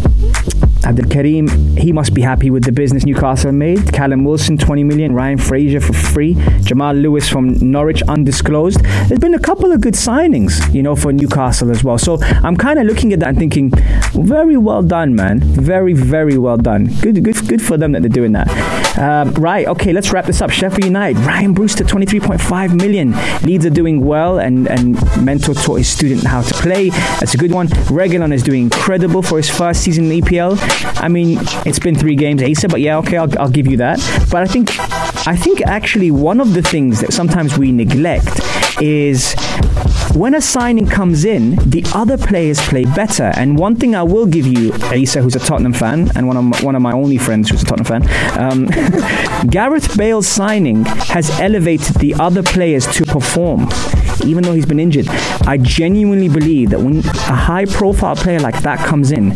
Abdul 0.85 1.09
Karim, 1.11 1.49
he 1.77 1.93
must 1.93 2.15
be 2.15 2.23
happy 2.23 2.51
with 2.51 2.65
the 2.65 2.73
business 2.73 3.05
Newcastle 3.05 3.53
made. 3.53 3.93
Callum 3.93 4.25
Wilson, 4.25 4.57
20 4.57 4.85
million. 4.85 5.15
Ryan 5.15 5.39
Fraser 5.39 5.81
for 5.81 5.93
free. 5.93 6.35
Jamal 6.63 6.95
Lewis 6.95 7.29
from 7.29 7.55
Norwich, 7.71 8.03
undisclosed. 8.03 8.81
There's 9.09 9.21
been 9.21 9.35
a 9.35 9.39
couple 9.39 9.73
of 9.73 9.81
good 9.81 9.95
signings, 9.95 10.73
you 10.73 10.83
know, 10.83 10.97
for 10.97 11.13
Newcastle 11.13 11.71
as 11.71 11.85
well. 11.85 11.99
So 11.99 12.19
I'm 12.23 12.57
kind 12.57 12.79
of 12.79 12.87
looking 12.87 13.13
at 13.13 13.21
that 13.21 13.31
and 13.31 13.39
thinking, 13.39 13.71
very 14.15 14.57
well 14.57 14.83
done, 14.83 15.15
man. 15.15 15.41
Very, 15.41 15.93
very 15.93 16.39
well 16.39 16.57
done. 16.57 16.87
Good, 17.01 17.23
good, 17.23 17.49
good 17.49 17.63
for 17.63 17.77
them 17.77 17.93
that 17.93 18.03
they're 18.03 18.09
doing 18.09 18.33
that. 18.33 18.88
Um, 18.99 19.33
right, 19.35 19.67
okay, 19.69 19.93
let's 19.93 20.13
wrap 20.13 20.27
this 20.27 20.43
up. 20.43 20.51
Sheffield 20.51 20.85
United, 20.85 21.19
Ryan 21.21 21.53
Brewster, 21.53 21.85
23.5 21.85 22.77
million. 22.77 23.15
Leeds 23.43 23.65
are 23.65 23.71
doing 23.71 24.05
well, 24.05 24.39
and, 24.41 24.67
and 24.67 24.95
Mentor 25.25 25.55
taught 25.55 25.77
his 25.77 25.89
student 25.89 26.25
how 26.25 26.43
to 26.43 26.55
play. 26.55 26.91
That's 27.21 27.35
a 27.35 27.37
good 27.37 27.53
one. 27.53 27.69
Reguilon 27.69 28.33
is 28.33 28.43
doing 28.43 28.65
incredible 28.65 29.23
for 29.23 29.37
his 29.37 29.49
first 29.49 29.83
season 29.83 30.11
in 30.11 30.21
EPL. 30.21 30.59
I 31.01 31.07
mean, 31.07 31.39
it's 31.65 31.79
been 31.79 31.95
three 31.95 32.17
games, 32.17 32.43
Asa, 32.43 32.69
but 32.69 32.81
yeah, 32.81 32.99
okay, 32.99 33.17
I'll, 33.17 33.39
I'll 33.39 33.51
give 33.51 33.69
you 33.69 33.77
that. 33.77 33.99
But 34.31 34.43
I 34.43 34.47
think, 34.47 34.71
I 35.29 35.37
think 35.37 35.63
actually 35.63 36.11
one 36.11 36.41
of 36.41 36.55
the 36.55 36.63
things 36.63 37.01
that 37.01 37.13
sometimes 37.13 37.57
we 37.57 37.71
neglect 37.71 38.41
is 38.81 39.35
when 40.19 40.35
a 40.35 40.41
signing 40.41 40.85
comes 40.85 41.25
in, 41.25 41.55
the 41.71 41.85
other 41.95 42.19
players 42.19 42.59
play 42.63 42.85
better. 42.85 43.31
And 43.37 43.57
one 43.57 43.77
thing 43.77 43.95
I 43.95 44.03
will 44.03 44.27
give 44.27 44.49
you, 44.49 44.73
Asa, 44.73 45.23
who's 45.23 45.37
a 45.37 45.39
Tottenham 45.39 45.73
fan, 45.73 46.11
and 46.17 46.27
one 46.27 46.37
of 46.37 46.43
my, 46.43 46.61
one 46.63 46.75
of 46.75 46.83
my 46.83 46.91
only 46.91 47.19
friends 47.19 47.49
who's 47.49 47.63
a 47.63 47.65
Tottenham 47.65 48.03
fan, 48.03 48.37
um, 48.37 48.67
Gareth 49.49 49.97
Bale's 49.97 50.27
signing 50.27 50.85
has 50.85 51.31
elevated 51.39 51.95
the 51.97 52.15
other 52.15 52.43
players 52.43 52.85
to 52.89 53.05
perform, 53.05 53.69
even 54.25 54.43
though 54.43 54.55
he's 54.55 54.67
been 54.67 54.81
injured. 54.81 55.07
I 55.47 55.57
genuinely 55.59 56.29
believe 56.29 56.71
that 56.71 56.81
when 56.81 56.99
a 56.99 57.37
high-profile 57.37 58.17
player 58.17 58.41
like 58.41 58.61
that 58.63 58.85
comes 58.85 59.13
in, 59.13 59.29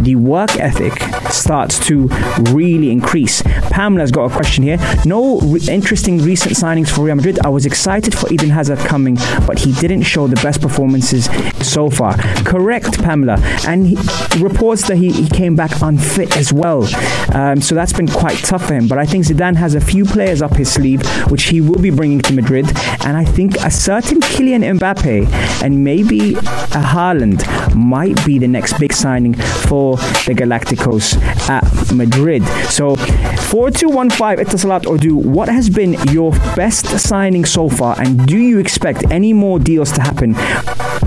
the 0.00 0.14
work 0.14 0.54
ethic 0.60 1.02
starts 1.32 1.84
to 1.88 2.06
really 2.52 2.92
increase. 2.92 3.42
Pamela's 3.80 4.10
got 4.10 4.30
a 4.30 4.36
question 4.36 4.62
here. 4.62 4.76
No 5.06 5.40
re- 5.40 5.58
interesting 5.70 6.18
recent 6.18 6.54
signings 6.54 6.90
for 6.90 7.00
Real 7.00 7.14
Madrid. 7.14 7.38
I 7.42 7.48
was 7.48 7.64
excited 7.64 8.14
for 8.14 8.30
Eden 8.30 8.50
Hazard 8.50 8.78
coming, 8.80 9.14
but 9.46 9.58
he 9.58 9.72
didn't 9.72 10.02
show 10.02 10.26
the 10.26 10.36
best 10.42 10.60
performances 10.60 11.30
so 11.66 11.88
far. 11.88 12.14
Correct, 12.44 13.02
Pamela. 13.02 13.38
And 13.66 13.86
he 13.86 13.96
reports 14.38 14.86
that 14.88 14.98
he, 14.98 15.10
he 15.10 15.26
came 15.26 15.56
back 15.56 15.80
unfit 15.80 16.36
as 16.36 16.52
well. 16.52 16.86
Um, 17.34 17.62
so 17.62 17.74
that's 17.74 17.94
been 17.94 18.06
quite 18.06 18.36
tough 18.40 18.66
for 18.66 18.74
him. 18.74 18.86
But 18.86 18.98
I 18.98 19.06
think 19.06 19.24
Zidane 19.24 19.56
has 19.56 19.74
a 19.74 19.80
few 19.80 20.04
players 20.04 20.42
up 20.42 20.56
his 20.56 20.70
sleeve, 20.70 21.00
which 21.30 21.44
he 21.44 21.62
will 21.62 21.80
be 21.80 21.88
bringing 21.88 22.20
to 22.20 22.34
Madrid. 22.34 22.66
And 23.06 23.16
I 23.16 23.24
think 23.24 23.56
a 23.64 23.70
certain 23.70 24.20
Kylian 24.20 24.78
Mbappe 24.78 25.26
and 25.62 25.82
maybe 25.82 26.34
a 26.34 26.82
Haaland 26.92 27.46
might 27.74 28.22
be 28.26 28.38
the 28.38 28.48
next 28.48 28.78
big 28.78 28.92
signing 28.92 29.32
for 29.32 29.96
the 30.26 30.34
Galacticos 30.34 31.16
at 31.48 31.94
Madrid. 31.94 32.44
So 32.68 32.94
4215 33.50 34.46
Etisalat 34.46 34.82
Ordu, 34.82 35.12
what 35.12 35.48
has 35.48 35.68
been 35.68 35.94
your 36.12 36.30
best 36.54 36.86
signing 37.00 37.44
so 37.44 37.68
far 37.68 38.00
and 38.00 38.24
do 38.24 38.38
you 38.38 38.60
expect 38.60 39.10
any 39.10 39.32
more 39.32 39.58
deals 39.58 39.90
to 39.90 40.00
happen 40.00 40.34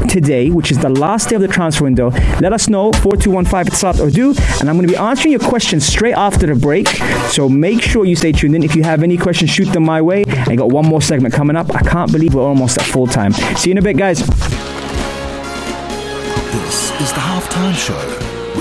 today, 0.09 0.49
which 0.49 0.69
is 0.69 0.77
the 0.79 0.89
last 0.89 1.29
day 1.29 1.37
of 1.37 1.41
the 1.41 1.47
transfer 1.47 1.85
window? 1.85 2.09
Let 2.41 2.51
us 2.51 2.67
know 2.67 2.91
4215 2.91 3.71
Etisalat 3.71 3.95
Ordu 4.05 4.59
and 4.59 4.69
I'm 4.69 4.75
going 4.75 4.85
to 4.85 4.91
be 4.91 4.97
answering 4.97 5.31
your 5.31 5.39
questions 5.39 5.85
straight 5.85 6.15
after 6.15 6.45
the 6.45 6.55
break. 6.55 6.89
So 7.29 7.47
make 7.47 7.81
sure 7.81 8.03
you 8.03 8.17
stay 8.17 8.33
tuned 8.33 8.57
in. 8.57 8.63
If 8.63 8.75
you 8.75 8.83
have 8.83 9.03
any 9.03 9.15
questions, 9.15 9.49
shoot 9.49 9.71
them 9.71 9.85
my 9.85 10.01
way. 10.01 10.25
I 10.27 10.57
got 10.57 10.69
one 10.69 10.85
more 10.85 11.01
segment 11.01 11.33
coming 11.33 11.55
up. 11.55 11.73
I 11.73 11.79
can't 11.81 12.11
believe 12.11 12.33
we're 12.33 12.43
almost 12.43 12.77
at 12.77 12.83
full 12.83 13.07
time. 13.07 13.31
See 13.55 13.69
you 13.69 13.71
in 13.71 13.77
a 13.77 13.81
bit, 13.81 13.95
guys. 13.95 14.19
This 14.19 14.27
is 16.99 17.13
the 17.13 17.21
halftime 17.23 17.73
show 17.73 17.95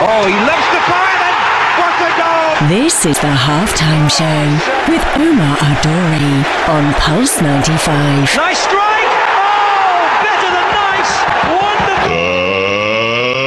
Oh, 0.00 0.26
he 0.26 0.34
loves 0.44 0.68
the 0.76 0.80
fire 0.84 1.16
then. 1.24 1.32
What 1.80 1.96
a 2.04 2.12
goal! 2.20 2.52
This 2.68 3.06
is 3.06 3.16
the 3.20 3.32
halftime 3.32 4.10
show 4.12 4.44
with 4.92 5.00
Omar 5.16 5.56
Adori 5.56 6.44
on 6.68 6.92
Pulse 6.94 7.40
95. 7.40 8.36
Nice 8.36 8.58
strike! 8.58 9.12
Oh, 9.40 10.04
better 10.20 10.50
than 10.52 10.68
nice! 10.76 11.12
Wonderful! 11.48 12.28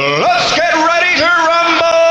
Uh, 0.02 0.26
let's 0.26 0.50
get 0.56 0.74
ready 0.74 1.14
to 1.20 1.30
rumble! 1.46 2.02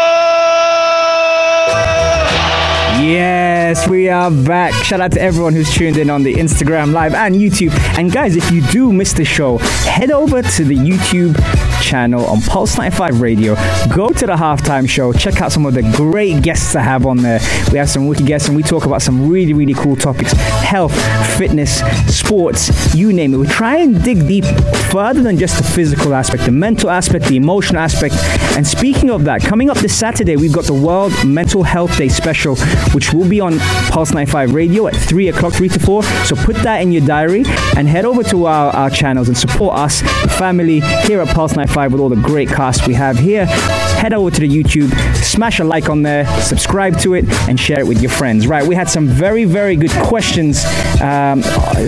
Yes, 3.04 3.88
we 3.89 4.08
are 4.08 4.22
are 4.22 4.32
back. 4.46 4.74
Shout 4.86 5.02
out 5.02 5.12
to 5.13 5.22
everyone 5.22 5.54
who's 5.54 5.74
tuned 5.74 5.98
in 5.98 6.10
on 6.10 6.22
the 6.24 6.36
Instagram 6.36 6.94
Live 6.94 7.15
and 7.15 7.36
YouTube. 7.36 7.72
And 7.98 8.12
guys, 8.12 8.36
if 8.36 8.52
you 8.52 8.62
do 8.67 8.94
miss 8.94 9.13
the 9.13 9.26
show, 9.26 9.58
head 9.58 10.12
over 10.12 10.44
to 10.44 10.63
the 10.63 10.76
YouTube 10.76 11.36
channel 11.82 12.26
on 12.26 12.41
Pulse 12.41 12.78
95 12.78 13.22
Radio. 13.22 13.56
Go 13.94 14.10
to 14.10 14.26
the 14.26 14.36
halftime 14.36 14.88
show. 14.88 15.12
Check 15.12 15.41
out 15.41 15.52
some 15.52 15.65
of 15.65 15.74
the 15.74 15.82
great 15.96 16.41
guests 16.44 16.76
I 16.76 16.82
have 16.82 17.06
on 17.06 17.17
there. 17.17 17.39
We 17.72 17.78
have 17.78 17.89
some 17.89 18.08
wicked 18.08 18.26
guests 18.26 18.48
and 18.48 18.56
we 18.56 18.63
talk 18.63 18.86
about 18.86 19.02
some 19.02 19.28
really, 19.28 19.54
really 19.54 19.74
cool 19.74 19.96
topics 19.96 20.32
health, 20.34 20.94
fitness, 21.38 21.82
sports, 22.08 22.96
you 22.96 23.12
name 23.12 23.34
it. 23.34 23.38
We 23.38 23.48
try 23.48 23.78
and 23.78 24.02
dig 24.04 24.28
deep 24.28 24.46
further 24.91 25.22
than 25.22 25.38
just 25.38 25.58
the 25.58 25.63
physical 25.63 26.13
aspect, 26.13 26.46
the 26.46 26.52
mental 26.52 26.89
aspect, 26.89 27.26
the 27.26 27.36
emotional 27.36 27.82
aspect. 27.82 28.15
And 28.56 28.65
speaking 28.65 29.10
of 29.10 29.24
that, 29.26 29.41
coming 29.41 29.70
up 29.70 29.78
this 29.78 29.98
Saturday, 29.98 30.36
we've 30.36 30.54
got 30.54 30.65
the 30.65 30.74
World 30.74 31.13
Mental 31.26 31.63
Health 31.63 31.98
Day 31.98 32.10
special, 32.10 32.56
which 32.94 33.13
will 33.13 33.28
be 33.28 33.39
on 33.39 33.58
Pulse 33.89 34.12
95 34.12 34.54
Radio 34.54 34.88
at 34.88 34.96
3 34.96 35.30
o'clock, 35.30 35.54
3 35.54 35.70
to 35.70 35.80
4. 35.80 36.04
So 36.04 36.36
put 36.36 36.56
that 36.58 36.82
in 36.82 36.91
your 36.91 37.06
diary 37.06 37.44
and 37.76 37.88
head 37.88 38.06
over 38.06 38.24
to 38.24 38.46
our, 38.46 38.72
our 38.76 38.89
channels 38.89 39.28
and 39.28 39.38
support 39.38 39.78
us, 39.78 40.02
the 40.02 40.30
family 40.38 40.82
here 41.08 41.22
at 41.22 41.28
Pulse 41.30 41.56
95 41.56 41.70
with 41.75 41.99
all 41.99 42.10
the 42.10 42.15
great 42.15 42.49
cast 42.49 42.88
we 42.88 42.93
have 42.93 43.17
here. 43.17 43.45
Head 43.45 44.13
over 44.13 44.29
to 44.29 44.39
the 44.39 44.49
YouTube, 44.49 44.93
smash 45.15 45.60
a 45.60 45.63
like 45.63 45.89
on 45.89 46.01
there, 46.01 46.25
subscribe 46.41 46.97
to 46.99 47.13
it, 47.13 47.25
and 47.47 47.60
share 47.60 47.79
it 47.79 47.88
with 47.88 48.01
your 48.01 48.12
friends. 48.12 48.47
Right, 48.47 48.65
we 48.67 48.75
had 48.75 48.89
some 48.89 49.07
very, 49.07 49.45
very 49.45 49.75
good 49.75 49.91
questions. 50.03 50.65
Um, 51.01 51.41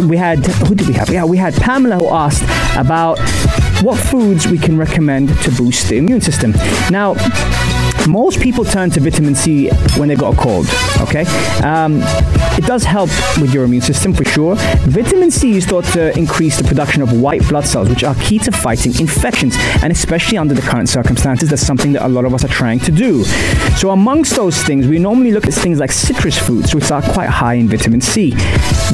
we 0.08 0.18
had, 0.18 0.46
who 0.68 0.76
did 0.76 0.88
we 0.88 0.94
have? 0.94 1.10
Yeah, 1.10 1.26
we 1.26 1.38
had 1.38 1.54
Pamela 1.56 1.98
who 1.98 2.08
asked 2.10 2.44
about 2.78 3.20
what 3.84 4.00
foods 4.00 4.48
we 4.48 4.58
can 4.58 4.78
recommend 4.78 5.30
to 5.42 5.52
boost 5.52 5.90
the 5.90 5.98
immune 5.98 6.22
system. 6.22 6.52
Now, 6.90 7.16
most 8.08 8.40
people 8.40 8.66
turn 8.66 8.90
to 8.92 9.00
vitamin 9.00 9.36
C 9.36 9.70
when 9.98 10.10
they 10.10 10.16
got 10.16 10.34
a 10.34 10.38
cold. 10.38 10.68
Okay, 11.02 11.26
um, 11.64 12.02
it 12.58 12.66
does 12.66 12.84
help 12.84 13.10
with 13.40 13.54
your 13.54 13.64
immune 13.64 13.82
system 13.82 14.14
for 14.14 14.26
sure. 14.26 14.56
Vitamin 14.86 15.32
C 15.32 15.58
is 15.58 15.66
thought 15.66 15.86
to 15.86 16.18
increase 16.18 16.58
the 16.58 16.64
production 16.64 17.02
of 17.02 17.20
white 17.20 17.48
blood 17.48 17.66
cells, 17.66 17.90
which 17.90 18.04
are 18.04 18.16
key 18.16 18.40
to 18.40 18.52
fighting 18.52 18.98
infections, 19.00 19.56
and 19.82 19.92
especially 19.92 20.38
under 20.38 20.54
the 20.54 20.62
current 20.62 20.90
circumstances, 20.90 21.50
that's 21.50 21.66
something 21.66 21.94
that 21.94 22.06
a 22.06 22.08
lot 22.08 22.26
of 22.26 22.34
us 22.34 22.44
are 22.44 22.50
trying 22.50 22.80
to 22.80 22.92
do. 22.92 23.24
So, 23.78 23.92
amongst 23.92 24.36
those 24.36 24.58
things, 24.64 24.88
we 24.88 25.00
normally 25.00 25.32
look 25.32 25.48
at 25.48 25.54
things 25.54 25.80
like 25.80 25.92
citrus 25.92 26.38
fruits, 26.38 26.76
which 26.76 26.92
are 26.92 27.02
quite 27.02 27.30
high 27.30 27.56
in 27.56 27.68
vitamin 27.68 28.02
C. 28.02 28.34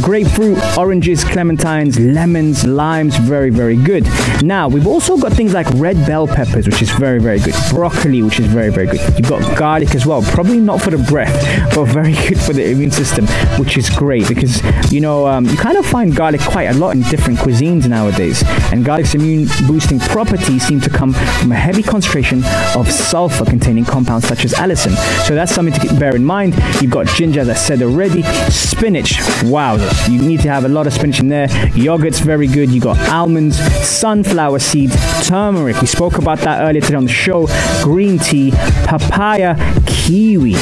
Grapefruit, 0.01 0.57
oranges, 0.77 1.23
clementines, 1.23 1.97
lemons, 2.13 2.65
limes, 2.65 3.17
very, 3.17 3.49
very 3.49 3.75
good. 3.75 4.05
Now, 4.43 4.67
we've 4.67 4.87
also 4.87 5.17
got 5.17 5.33
things 5.33 5.53
like 5.53 5.67
red 5.73 5.97
bell 6.05 6.27
peppers, 6.27 6.67
which 6.67 6.81
is 6.81 6.89
very, 6.91 7.19
very 7.19 7.39
good. 7.39 7.55
Broccoli, 7.69 8.21
which 8.21 8.39
is 8.39 8.47
very, 8.47 8.69
very 8.69 8.87
good. 8.87 8.98
You've 9.17 9.29
got 9.29 9.57
garlic 9.57 9.95
as 9.95 10.05
well, 10.05 10.21
probably 10.21 10.59
not 10.59 10.81
for 10.81 10.91
the 10.91 10.97
breath, 10.97 11.33
but 11.75 11.85
very 11.85 12.13
good 12.27 12.39
for 12.39 12.53
the 12.53 12.69
immune 12.69 12.91
system, 12.91 13.27
which 13.57 13.77
is 13.77 13.89
great 13.89 14.27
because, 14.27 14.61
you 14.91 15.01
know, 15.01 15.27
um, 15.27 15.45
you 15.45 15.57
kind 15.57 15.77
of 15.77 15.85
find 15.85 16.15
garlic 16.15 16.41
quite 16.41 16.65
a 16.65 16.73
lot 16.73 16.95
in 16.95 17.01
different 17.03 17.39
cuisines 17.39 17.87
nowadays. 17.87 18.43
And 18.71 18.85
garlic's 18.85 19.15
immune 19.15 19.47
boosting 19.67 19.99
properties 19.99 20.63
seem 20.65 20.81
to 20.81 20.89
come 20.89 21.13
from 21.13 21.51
a 21.51 21.55
heavy 21.55 21.83
concentration 21.83 22.43
of 22.75 22.89
sulfur 22.91 23.45
containing 23.45 23.85
compounds 23.85 24.27
such 24.27 24.45
as 24.45 24.53
allicin. 24.53 24.95
So 25.25 25.35
that's 25.35 25.53
something 25.53 25.73
to 25.73 25.99
bear 25.99 26.15
in 26.15 26.25
mind. 26.25 26.55
You've 26.81 26.91
got 26.91 27.07
ginger, 27.07 27.41
as 27.41 27.49
I 27.49 27.53
said 27.53 27.81
already, 27.81 28.23
spinach, 28.49 29.19
wow, 29.43 29.75
you 30.09 30.21
need 30.21 30.41
to 30.41 30.49
have 30.49 30.65
a 30.65 30.69
lot 30.69 30.87
of 30.87 30.93
spinach 30.93 31.19
in 31.19 31.29
there. 31.29 31.47
Yogurt's 31.75 32.19
very 32.19 32.47
good. 32.47 32.69
You 32.69 32.81
got 32.81 32.97
almonds, 33.09 33.57
sunflower 33.85 34.59
seeds, 34.59 34.95
turmeric. 35.27 35.81
We 35.81 35.87
spoke 35.87 36.17
about 36.17 36.39
that 36.39 36.61
earlier 36.61 36.81
today 36.81 36.95
on 36.95 37.05
the 37.05 37.11
show. 37.11 37.47
Green 37.83 38.17
tea, 38.19 38.51
papaya, 38.89 39.55
kiwi. 39.85 40.55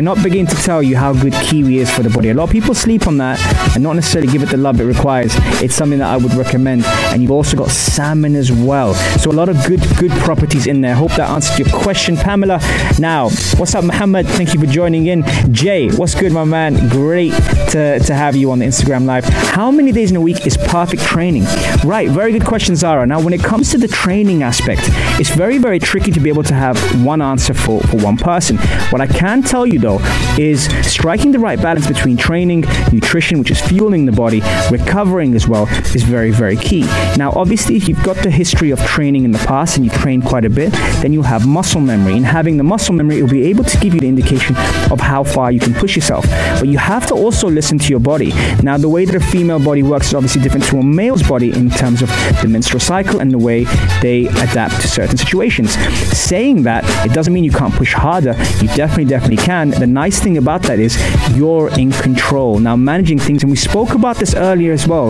Cannot 0.00 0.22
begin 0.22 0.46
to 0.46 0.56
tell 0.56 0.82
you 0.82 0.96
how 0.96 1.12
good 1.12 1.34
kiwi 1.34 1.76
is 1.76 1.90
for 1.90 2.02
the 2.02 2.08
body. 2.08 2.30
A 2.30 2.34
lot 2.34 2.44
of 2.44 2.50
people 2.50 2.74
sleep 2.74 3.06
on 3.06 3.18
that 3.18 3.38
and 3.74 3.82
not 3.82 3.96
necessarily 3.96 4.32
give 4.32 4.42
it 4.42 4.48
the 4.48 4.56
love 4.56 4.80
it 4.80 4.84
requires. 4.84 5.34
It's 5.60 5.74
something 5.74 5.98
that 5.98 6.08
I 6.08 6.16
would 6.16 6.32
recommend. 6.32 6.86
And 6.86 7.20
you've 7.20 7.30
also 7.30 7.54
got 7.54 7.68
salmon 7.68 8.34
as 8.34 8.50
well. 8.50 8.94
So 8.94 9.30
a 9.30 9.32
lot 9.32 9.50
of 9.50 9.62
good, 9.66 9.82
good 9.98 10.10
properties 10.12 10.66
in 10.66 10.80
there. 10.80 10.94
Hope 10.94 11.10
that 11.16 11.28
answered 11.28 11.58
your 11.58 11.78
question, 11.78 12.16
Pamela. 12.16 12.60
Now, 12.98 13.24
what's 13.58 13.74
up, 13.74 13.84
Muhammad? 13.84 14.26
Thank 14.26 14.54
you 14.54 14.60
for 14.60 14.64
joining 14.64 15.08
in. 15.08 15.22
Jay, 15.52 15.90
what's 15.90 16.14
good, 16.14 16.32
my 16.32 16.44
man? 16.44 16.88
Great 16.88 17.34
to, 17.72 17.98
to 17.98 18.14
have 18.14 18.34
you 18.34 18.52
on 18.52 18.60
the 18.60 18.64
Instagram 18.64 19.04
Live. 19.04 19.24
How 19.24 19.70
many 19.70 19.92
days 19.92 20.10
in 20.10 20.16
a 20.16 20.20
week 20.22 20.46
is 20.46 20.56
perfect 20.56 21.02
training? 21.02 21.44
Right, 21.84 22.08
very 22.08 22.32
good 22.32 22.46
question, 22.46 22.74
Zara. 22.74 23.06
Now, 23.06 23.20
when 23.20 23.34
it 23.34 23.44
comes 23.44 23.70
to 23.72 23.76
the 23.76 23.88
training 23.88 24.44
aspect, 24.44 24.80
it's 25.20 25.28
very, 25.28 25.58
very 25.58 25.78
tricky 25.78 26.10
to 26.10 26.20
be 26.20 26.30
able 26.30 26.44
to 26.44 26.54
have 26.54 26.78
one 27.04 27.20
answer 27.20 27.52
for, 27.52 27.82
for 27.82 27.98
one 27.98 28.16
person. 28.16 28.56
What 28.88 29.02
I 29.02 29.06
can 29.06 29.42
tell 29.42 29.66
you 29.66 29.78
though 29.78 29.89
is 30.38 30.66
striking 30.86 31.32
the 31.32 31.38
right 31.38 31.60
balance 31.60 31.86
between 31.86 32.16
training, 32.16 32.64
nutrition, 32.92 33.38
which 33.38 33.50
is 33.50 33.60
fueling 33.60 34.06
the 34.06 34.12
body, 34.12 34.40
recovering 34.70 35.34
as 35.34 35.48
well, 35.48 35.66
is 35.94 36.02
very, 36.02 36.30
very 36.30 36.56
key. 36.56 36.82
Now, 37.16 37.32
obviously, 37.34 37.76
if 37.76 37.88
you've 37.88 38.02
got 38.02 38.16
the 38.18 38.30
history 38.30 38.70
of 38.70 38.78
training 38.80 39.24
in 39.24 39.32
the 39.32 39.38
past 39.38 39.76
and 39.76 39.84
you've 39.84 39.94
trained 39.94 40.24
quite 40.24 40.44
a 40.44 40.50
bit, 40.50 40.72
then 41.02 41.12
you'll 41.12 41.22
have 41.22 41.46
muscle 41.46 41.80
memory. 41.80 42.14
And 42.16 42.26
having 42.26 42.56
the 42.56 42.62
muscle 42.62 42.94
memory, 42.94 43.18
it 43.18 43.22
will 43.22 43.30
be 43.30 43.46
able 43.46 43.64
to 43.64 43.76
give 43.78 43.94
you 43.94 44.00
the 44.00 44.08
indication 44.08 44.56
of 44.90 45.00
how 45.00 45.24
far 45.24 45.50
you 45.50 45.60
can 45.60 45.74
push 45.74 45.96
yourself. 45.96 46.24
But 46.58 46.68
you 46.68 46.78
have 46.78 47.06
to 47.06 47.14
also 47.14 47.48
listen 47.48 47.78
to 47.78 47.88
your 47.88 48.00
body. 48.00 48.32
Now, 48.62 48.76
the 48.76 48.88
way 48.88 49.04
that 49.04 49.14
a 49.14 49.20
female 49.20 49.58
body 49.58 49.82
works 49.82 50.08
is 50.08 50.14
obviously 50.14 50.42
different 50.42 50.66
to 50.66 50.78
a 50.78 50.82
male's 50.82 51.22
body 51.22 51.52
in 51.52 51.70
terms 51.70 52.02
of 52.02 52.08
the 52.42 52.48
menstrual 52.48 52.80
cycle 52.80 53.20
and 53.20 53.30
the 53.30 53.38
way 53.38 53.64
they 54.02 54.26
adapt 54.26 54.80
to 54.82 54.88
certain 54.88 55.16
situations. 55.16 55.74
Saying 56.16 56.62
that, 56.64 56.84
it 57.06 57.12
doesn't 57.12 57.32
mean 57.32 57.44
you 57.44 57.52
can't 57.52 57.74
push 57.74 57.94
harder. 57.94 58.32
You 58.60 58.68
definitely, 58.68 59.06
definitely 59.06 59.38
can. 59.38 59.69
The 59.78 59.86
nice 59.86 60.20
thing 60.20 60.36
about 60.36 60.62
that 60.62 60.78
is 60.78 60.96
you're 61.36 61.70
in 61.78 61.92
control. 61.92 62.58
Now, 62.58 62.76
managing 62.76 63.18
things, 63.18 63.42
and 63.42 63.50
we 63.50 63.56
spoke 63.56 63.94
about 63.94 64.16
this 64.16 64.34
earlier 64.34 64.72
as 64.72 64.86
well, 64.86 65.08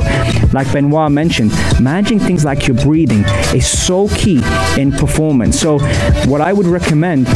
like 0.53 0.71
Benoit 0.73 1.11
mentioned, 1.11 1.53
managing 1.81 2.19
things 2.19 2.45
like 2.45 2.67
your 2.67 2.77
breathing 2.77 3.25
is 3.55 3.67
so 3.67 4.09
key 4.09 4.43
in 4.79 4.93
performance. 4.93 5.59
So, 5.59 5.79
what 6.27 6.41
I 6.41 6.53
would 6.53 6.67
recommend 6.67 7.27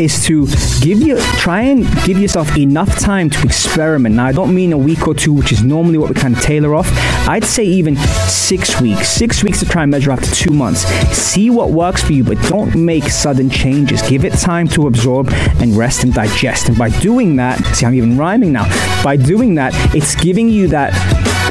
is 0.00 0.24
to 0.24 0.46
give 0.80 1.00
you 1.00 1.20
try 1.36 1.60
and 1.60 1.84
give 2.04 2.18
yourself 2.18 2.56
enough 2.56 2.98
time 2.98 3.28
to 3.28 3.42
experiment. 3.42 4.14
Now 4.16 4.26
I 4.26 4.32
don't 4.32 4.54
mean 4.54 4.72
a 4.72 4.78
week 4.78 5.06
or 5.06 5.14
two, 5.14 5.32
which 5.32 5.52
is 5.52 5.62
normally 5.62 5.98
what 5.98 6.08
we 6.08 6.14
kind 6.14 6.34
of 6.34 6.42
tailor 6.42 6.74
off. 6.74 6.88
I'd 7.28 7.44
say 7.44 7.64
even 7.64 7.96
six 7.96 8.80
weeks. 8.80 9.08
Six 9.08 9.44
weeks 9.44 9.60
to 9.60 9.66
try 9.66 9.82
and 9.82 9.90
measure 9.90 10.10
after 10.10 10.34
two 10.34 10.52
months. 10.52 10.80
See 11.16 11.50
what 11.50 11.70
works 11.70 12.02
for 12.02 12.12
you, 12.12 12.24
but 12.24 12.40
don't 12.48 12.74
make 12.74 13.04
sudden 13.04 13.50
changes. 13.50 14.00
Give 14.02 14.24
it 14.24 14.32
time 14.32 14.66
to 14.68 14.86
absorb 14.86 15.28
and 15.60 15.76
rest 15.76 16.02
and 16.02 16.14
digest. 16.14 16.68
And 16.68 16.78
by 16.78 16.88
doing 17.00 17.36
that, 17.36 17.58
see 17.74 17.84
I'm 17.84 17.94
even 17.94 18.16
rhyming 18.16 18.52
now. 18.52 18.64
By 19.04 19.16
doing 19.16 19.54
that, 19.56 19.72
it's 19.94 20.14
giving 20.14 20.48
you 20.48 20.68
that 20.68 20.92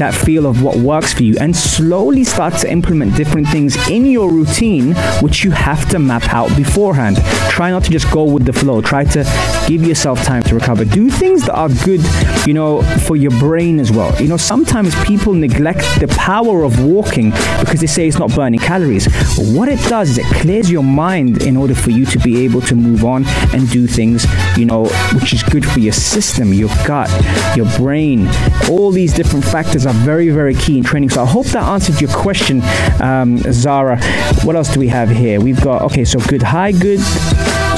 that 0.00 0.14
feel 0.14 0.46
of 0.46 0.62
what 0.62 0.76
works 0.76 1.12
for 1.12 1.22
you 1.22 1.36
and 1.42 1.54
slowly 1.54 2.24
start 2.24 2.54
to 2.54 2.70
implement 2.72 3.14
different 3.14 3.46
things 3.48 3.76
in 3.90 4.06
your 4.06 4.30
routine 4.32 4.94
which 5.20 5.44
you 5.44 5.50
have 5.50 5.86
to 5.90 5.98
map 5.98 6.32
out 6.32 6.48
beforehand. 6.56 7.18
Try 7.50 7.70
not 7.70 7.84
to 7.84 7.90
just 7.90 8.10
go 8.10 8.24
with 8.24 8.46
the 8.46 8.52
flow. 8.54 8.80
Try 8.80 9.04
to 9.04 9.24
give 9.70 9.86
yourself 9.86 10.20
time 10.24 10.42
to 10.42 10.56
recover. 10.56 10.84
Do 10.84 11.08
things 11.08 11.46
that 11.46 11.54
are 11.54 11.68
good, 11.84 12.00
you 12.44 12.52
know, 12.52 12.82
for 13.06 13.14
your 13.14 13.30
brain 13.38 13.78
as 13.78 13.92
well. 13.92 14.12
You 14.20 14.26
know, 14.26 14.36
sometimes 14.36 15.00
people 15.04 15.32
neglect 15.32 16.00
the 16.00 16.08
power 16.08 16.64
of 16.64 16.82
walking 16.84 17.30
because 17.60 17.78
they 17.78 17.86
say 17.86 18.08
it's 18.08 18.18
not 18.18 18.34
burning 18.34 18.58
calories. 18.58 19.06
What 19.38 19.68
it 19.68 19.78
does 19.88 20.10
is 20.10 20.18
it 20.18 20.26
clears 20.26 20.68
your 20.68 20.82
mind 20.82 21.42
in 21.42 21.56
order 21.56 21.76
for 21.76 21.90
you 21.90 22.04
to 22.06 22.18
be 22.18 22.44
able 22.44 22.62
to 22.62 22.74
move 22.74 23.04
on 23.04 23.24
and 23.54 23.70
do 23.70 23.86
things, 23.86 24.26
you 24.58 24.64
know, 24.64 24.86
which 25.14 25.32
is 25.32 25.44
good 25.44 25.64
for 25.64 25.78
your 25.78 25.92
system, 25.92 26.52
your 26.52 26.70
gut, 26.84 27.08
your 27.56 27.66
brain. 27.76 28.28
All 28.68 28.90
these 28.90 29.14
different 29.14 29.44
factors 29.44 29.86
are 29.86 29.94
very, 29.94 30.30
very 30.30 30.56
key 30.56 30.78
in 30.78 30.82
training. 30.84 31.10
So 31.10 31.22
I 31.22 31.26
hope 31.26 31.46
that 31.46 31.62
answered 31.62 32.00
your 32.00 32.10
question, 32.10 32.60
um, 33.00 33.38
Zara. 33.52 34.02
What 34.42 34.56
else 34.56 34.74
do 34.74 34.80
we 34.80 34.88
have 34.88 35.10
here? 35.10 35.40
We've 35.40 35.60
got, 35.62 35.82
okay, 35.82 36.04
so 36.04 36.18
good, 36.18 36.42
high, 36.42 36.72
good. 36.72 36.98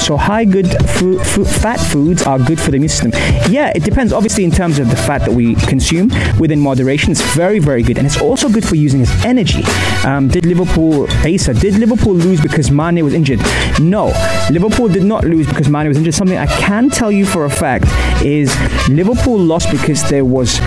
So 0.03 0.17
high 0.17 0.43
good 0.43 0.67
fat 0.67 1.79
foods 1.79 2.23
are 2.23 2.37
good 2.37 2.59
for 2.59 2.71
the 2.71 2.75
immune 2.75 2.89
system. 2.89 3.11
Yeah, 3.49 3.71
it 3.73 3.85
depends 3.85 4.11
obviously 4.11 4.43
in 4.43 4.51
terms 4.51 4.77
of 4.77 4.89
the 4.89 4.97
fat 4.97 5.19
that 5.19 5.31
we 5.31 5.55
consume 5.55 6.09
within 6.37 6.59
moderation. 6.59 7.13
It's 7.13 7.21
very 7.33 7.59
very 7.59 7.83
good, 7.83 7.97
and 7.97 8.05
it's 8.05 8.19
also 8.19 8.49
good 8.49 8.67
for 8.67 8.75
using 8.75 9.01
as 9.01 9.09
energy. 9.23 9.63
Um, 10.05 10.27
did 10.27 10.45
Liverpool 10.45 11.07
Asa? 11.25 11.53
Did 11.53 11.77
Liverpool 11.77 12.15
lose 12.15 12.41
because 12.41 12.69
Mane 12.69 13.01
was 13.01 13.13
injured? 13.13 13.39
No, 13.79 14.07
Liverpool 14.51 14.89
did 14.89 15.03
not 15.03 15.23
lose 15.23 15.47
because 15.47 15.69
Mane 15.69 15.87
was 15.87 15.95
injured. 15.95 16.13
Something 16.13 16.37
I 16.37 16.47
can 16.47 16.89
tell 16.89 17.09
you 17.09 17.25
for 17.25 17.45
a 17.45 17.49
fact 17.49 17.85
is 18.21 18.53
Liverpool 18.89 19.37
lost 19.37 19.71
because 19.71 20.03
there 20.09 20.25
was 20.25 20.59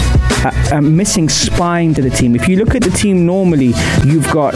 a, 0.46 0.76
a 0.76 0.80
missing 0.80 1.28
spine 1.28 1.92
to 1.92 2.00
the 2.00 2.08
team. 2.08 2.34
If 2.36 2.48
you 2.48 2.56
look 2.56 2.74
at 2.74 2.82
the 2.82 2.90
team 2.90 3.26
normally, 3.26 3.74
you've 4.02 4.30
got 4.32 4.54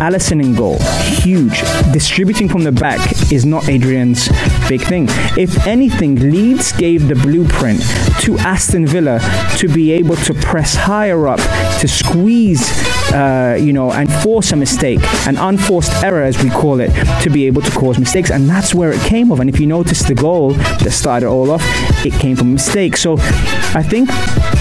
Alisson 0.00 0.42
in 0.42 0.54
goal, 0.54 0.78
huge. 1.22 1.60
Distributing 1.92 2.48
from 2.48 2.64
the 2.64 2.72
back 2.72 3.30
is 3.30 3.44
not 3.44 3.68
Adrian's 3.68 4.28
big 4.66 4.80
thing. 4.80 5.06
If 5.36 5.66
anything, 5.66 6.16
Leeds 6.16 6.72
gave 6.72 7.06
the 7.06 7.14
blueprint 7.14 7.82
to 8.20 8.38
Aston 8.38 8.86
Villa 8.86 9.20
to 9.58 9.68
be 9.68 9.92
able 9.92 10.16
to 10.16 10.32
press 10.32 10.74
higher 10.74 11.28
up, 11.28 11.40
to 11.80 11.86
squeeze 11.86 12.66
uh, 13.12 13.56
you 13.58 13.72
know, 13.72 13.90
and 13.92 14.12
force 14.22 14.52
a 14.52 14.56
mistake, 14.56 15.00
an 15.26 15.36
unforced 15.36 15.92
error, 16.02 16.22
as 16.22 16.42
we 16.42 16.50
call 16.50 16.80
it, 16.80 16.90
to 17.22 17.30
be 17.30 17.46
able 17.46 17.62
to 17.62 17.70
cause 17.72 17.98
mistakes. 17.98 18.30
And 18.30 18.48
that's 18.48 18.74
where 18.74 18.92
it 18.92 19.00
came 19.02 19.32
of. 19.32 19.40
And 19.40 19.48
if 19.48 19.58
you 19.60 19.66
notice 19.66 20.02
the 20.02 20.14
goal 20.14 20.50
that 20.52 20.90
started 20.92 21.28
all 21.28 21.50
off, 21.50 21.62
it 22.04 22.12
came 22.14 22.36
from 22.36 22.48
a 22.48 22.52
mistake. 22.52 22.96
So 22.96 23.16
I 23.18 23.82
think 23.82 24.08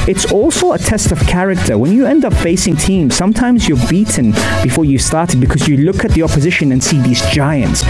it's 0.08 0.32
also 0.32 0.74
a 0.74 0.78
test 0.78 1.12
of 1.12 1.20
character. 1.28 1.78
When 1.78 1.92
you 1.92 2.06
end 2.06 2.26
up 2.26 2.34
facing 2.34 2.76
teams, 2.76 3.16
sometimes 3.16 3.68
you're 3.68 3.88
beaten 3.90 4.32
before 4.64 4.86
you 4.86 4.98
started 4.98 5.40
because 5.40 5.68
you 5.68 5.78
look 5.78 6.04
at 6.04 6.12
the 6.12 6.24
opposition 6.24 6.72
and 6.72 6.84
see 6.84 7.00
these 7.02 7.22
giants. 7.28 7.84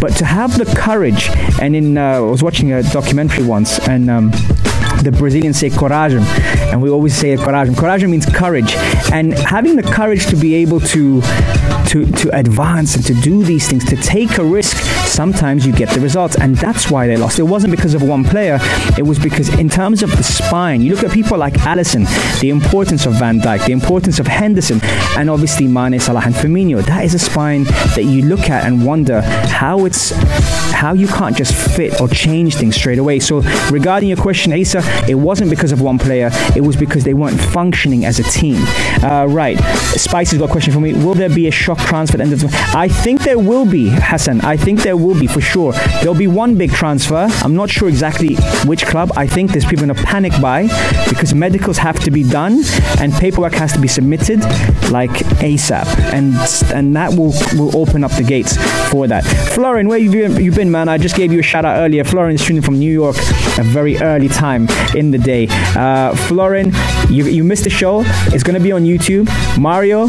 But 0.00 0.14
to 0.18 0.24
have 0.24 0.56
the 0.56 0.66
courage, 0.76 1.28
and 1.60 1.74
in 1.74 1.98
uh, 1.98 2.18
I 2.18 2.20
was 2.20 2.42
watching 2.42 2.72
a 2.72 2.82
documentary 2.84 3.44
once, 3.44 3.80
and 3.88 4.08
um, 4.08 4.30
the 5.10 5.16
Brazilians 5.16 5.58
say 5.58 5.70
coragem, 5.70 6.22
and 6.70 6.82
we 6.82 6.90
always 6.90 7.14
say 7.16 7.34
coragem. 7.36 7.74
Coragem 7.74 8.10
means 8.10 8.26
courage, 8.26 8.74
and 9.12 9.32
having 9.32 9.76
the 9.76 9.82
courage 9.82 10.26
to 10.26 10.36
be 10.36 10.54
able 10.56 10.80
to 10.80 11.22
to 11.88 12.04
to 12.12 12.28
advance 12.36 12.94
and 12.94 13.04
to 13.06 13.14
do 13.14 13.42
these 13.42 13.66
things, 13.68 13.84
to 13.86 13.96
take 13.96 14.36
a 14.38 14.44
risk. 14.44 14.76
Sometimes 15.06 15.66
you 15.66 15.72
get 15.72 15.88
the 15.90 16.00
results, 16.00 16.36
and 16.36 16.56
that's 16.56 16.90
why 16.90 17.06
they 17.06 17.16
lost. 17.16 17.38
It 17.38 17.44
wasn't 17.44 17.70
because 17.70 17.94
of 17.94 18.02
one 18.02 18.24
player; 18.24 18.58
it 18.98 19.06
was 19.06 19.18
because 19.18 19.48
in 19.58 19.68
terms 19.68 20.02
of 20.02 20.10
the 20.16 20.22
spine, 20.22 20.82
you 20.82 20.94
look 20.94 21.04
at 21.04 21.10
people 21.10 21.38
like 21.38 21.54
Alisson, 21.54 22.04
the 22.40 22.50
importance 22.50 23.06
of 23.06 23.14
Van 23.14 23.40
Dijk, 23.40 23.64
the 23.64 23.72
importance 23.72 24.18
of 24.18 24.26
Henderson, 24.26 24.80
and 25.16 25.30
obviously 25.30 25.66
Mane, 25.66 25.98
Salah, 25.98 26.22
and 26.24 26.34
Firmino. 26.34 26.84
That 26.84 27.04
is 27.04 27.14
a 27.14 27.18
spine 27.18 27.64
that 27.96 28.04
you 28.04 28.22
look 28.26 28.50
at 28.50 28.66
and 28.66 28.84
wonder 28.84 29.22
how 29.22 29.86
it's 29.86 30.12
how 30.78 30.92
you 30.92 31.08
can't 31.08 31.36
just 31.36 31.52
fit 31.74 32.00
or 32.00 32.06
change 32.06 32.54
things 32.54 32.76
straight 32.76 33.00
away. 33.00 33.18
So 33.18 33.40
regarding 33.68 34.08
your 34.08 34.16
question, 34.16 34.52
Asa, 34.52 34.80
it 35.08 35.16
wasn't 35.16 35.50
because 35.50 35.72
of 35.72 35.80
one 35.80 35.98
player. 35.98 36.30
It 36.54 36.60
was 36.60 36.76
because 36.76 37.02
they 37.02 37.14
weren't 37.14 37.40
functioning 37.40 38.04
as 38.04 38.20
a 38.20 38.22
team. 38.22 38.62
Uh, 39.02 39.26
right. 39.28 39.58
Spicy's 39.96 40.38
got 40.38 40.48
a 40.48 40.52
question 40.52 40.72
for 40.72 40.80
me. 40.80 40.92
Will 40.92 41.14
there 41.14 41.28
be 41.28 41.46
a 41.46 41.50
shock 41.50 41.78
transfer 41.78 42.14
at 42.14 42.18
the 42.18 42.24
end 42.24 42.32
of 42.32 42.40
the 42.40 42.48
I 42.74 42.88
think 42.88 43.22
there 43.22 43.38
will 43.38 43.64
be, 43.64 43.88
Hassan. 43.88 44.40
I 44.42 44.56
think 44.56 44.82
there 44.82 44.96
will 44.96 45.18
be 45.18 45.26
for 45.26 45.40
sure. 45.40 45.72
There'll 46.00 46.14
be 46.14 46.26
one 46.26 46.56
big 46.56 46.72
transfer. 46.72 47.28
I'm 47.42 47.54
not 47.54 47.70
sure 47.70 47.88
exactly 47.88 48.36
which 48.66 48.86
club. 48.86 49.12
I 49.16 49.26
think 49.26 49.52
there's 49.52 49.64
people 49.64 49.84
in 49.84 49.90
a 49.90 49.94
panic 49.94 50.32
buy 50.40 50.68
because 51.08 51.34
medicals 51.34 51.78
have 51.78 51.98
to 52.00 52.10
be 52.10 52.22
done 52.22 52.62
and 52.98 53.12
paperwork 53.12 53.54
has 53.54 53.72
to 53.72 53.80
be 53.80 53.88
submitted 53.88 54.40
like 54.90 55.10
ASAP. 55.40 55.86
And 56.12 56.34
and 56.74 56.96
that 56.96 57.10
will 57.14 57.32
will 57.54 57.76
open 57.76 58.04
up 58.04 58.12
the 58.12 58.22
gates 58.22 58.56
for 58.90 59.06
that. 59.06 59.24
Florin, 59.24 59.88
where 59.88 59.98
you 59.98 60.10
been, 60.10 60.42
you 60.42 60.52
been, 60.52 60.70
man? 60.70 60.88
I 60.88 60.98
just 60.98 61.16
gave 61.16 61.32
you 61.32 61.40
a 61.40 61.42
shout 61.42 61.64
out 61.64 61.78
earlier. 61.78 62.04
Florin 62.04 62.34
is 62.34 62.44
tuning 62.44 62.62
from 62.62 62.78
New 62.78 62.92
York, 62.92 63.16
a 63.58 63.62
very 63.62 63.98
early 63.98 64.28
time 64.28 64.68
in 64.94 65.10
the 65.10 65.18
day. 65.18 65.46
Uh, 65.50 66.14
Florin, 66.14 66.72
you, 67.08 67.26
you 67.26 67.44
missed 67.44 67.64
the 67.64 67.70
show. 67.70 68.02
It's 68.32 68.42
going 68.42 68.54
to 68.54 68.62
be 68.62 68.72
on 68.72 68.84
YouTube. 68.88 69.28
Mario, 69.58 70.06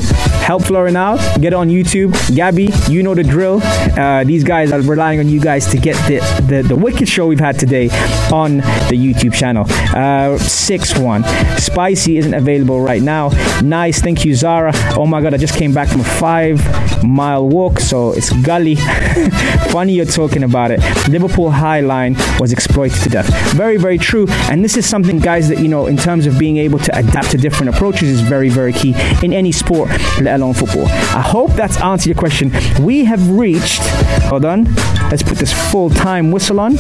help 0.48 0.64
Florin 0.64 0.96
out. 0.96 1.20
Get 1.42 1.54
on 1.54 1.70
YouTube. 1.70 2.12
Gabby, 2.36 2.70
you 2.88 3.04
know 3.04 3.14
the 3.14 3.24
drill. 3.24 3.62
Uh, 3.64 4.24
these 4.24 4.44
guys 4.44 4.72
are 4.72 4.82
relying 4.82 5.20
on 5.20 5.28
you 5.28 5.40
guys 5.40 5.68
to 5.68 5.78
get 5.78 5.96
the, 6.08 6.20
the, 6.48 6.64
the 6.64 6.76
wicked 6.76 7.08
show 7.08 7.28
we've 7.28 7.40
had 7.40 7.60
today 7.60 7.90
on 8.32 8.58
the 8.58 8.98
YouTube 8.98 9.34
channel. 9.34 9.66
Uh, 9.96 10.38
6 10.38 10.98
1. 10.98 11.24
Spicy 11.58 12.18
isn't 12.18 12.34
available 12.34 12.82
right 12.82 13.02
now. 13.02 13.30
Nice. 13.62 14.02
Thank 14.02 14.26
you, 14.26 14.34
Zara. 14.34 14.72
Oh 14.96 15.06
my 15.06 15.22
God, 15.22 15.34
I 15.34 15.38
just 15.38 15.56
came 15.56 15.74
back 15.74 15.90
from 15.90 16.02
a 16.02 16.06
five 16.06 16.60
mile 17.04 17.48
walk, 17.48 17.80
so 17.80 18.14
it's 18.14 18.32
gully. 18.42 18.76
Funny 19.72 19.94
you're 19.94 20.06
talking 20.06 20.44
about 20.44 20.72
it. 20.72 20.80
Liverpool 21.10 21.52
High 21.52 21.82
Line 21.82 22.16
was 22.40 22.52
exploited 22.52 23.02
to 23.04 23.10
death. 23.10 23.28
Very, 23.54 23.78
very 23.78 23.98
true. 23.98 24.28
And 24.50 24.64
this 24.64 24.78
is 24.78 24.88
something, 24.88 25.20
guys, 25.20 25.50
that, 25.50 25.60
you 25.60 25.68
know, 25.68 25.88
in 25.88 25.98
terms 25.98 26.26
of 26.26 26.38
being 26.40 26.58
able 26.58 26.80
to 26.80 26.98
adapt 26.98 27.32
to 27.32 27.38
different 27.38 27.76
approaches 27.76 28.10
is 28.10 28.22
very, 28.22 28.50
very 28.50 28.69
key 28.72 28.96
in 29.24 29.34
any 29.34 29.52
sport, 29.52 29.90
let 30.22 30.36
alone 30.40 30.54
football. 30.54 30.88
I 30.88 31.22
hope 31.22 31.52
that's 31.54 31.80
answered 31.82 32.10
your 32.10 32.16
question. 32.16 32.52
We 32.82 33.06
have 33.06 33.30
reached, 33.30 33.82
hold 34.24 34.46
on, 34.46 34.66
let's 35.10 35.24
put 35.24 35.38
this 35.38 35.54
full 35.72 35.90
time 35.90 36.32
whistle 36.32 36.60
on 36.60 36.78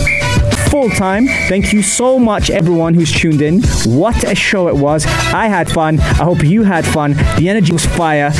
full 0.70 0.90
time. 0.92 1.26
Thank 1.48 1.74
you 1.74 1.82
so 1.82 2.20
much, 2.20 2.52
everyone 2.52 2.94
who's 2.94 3.12
tuned 3.12 3.42
in. 3.42 3.64
What 3.86 4.24
a 4.24 4.36
show 4.36 4.68
it 4.68 4.76
was. 4.76 5.04
I 5.34 5.48
had 5.48 5.70
fun. 5.70 6.00
I 6.00 6.24
hope 6.24 6.44
you 6.44 6.62
had 6.64 6.86
fun. 6.86 7.14
The 7.38 7.50
energy 7.50 7.74
was 7.74 7.86
fire. 7.86 8.32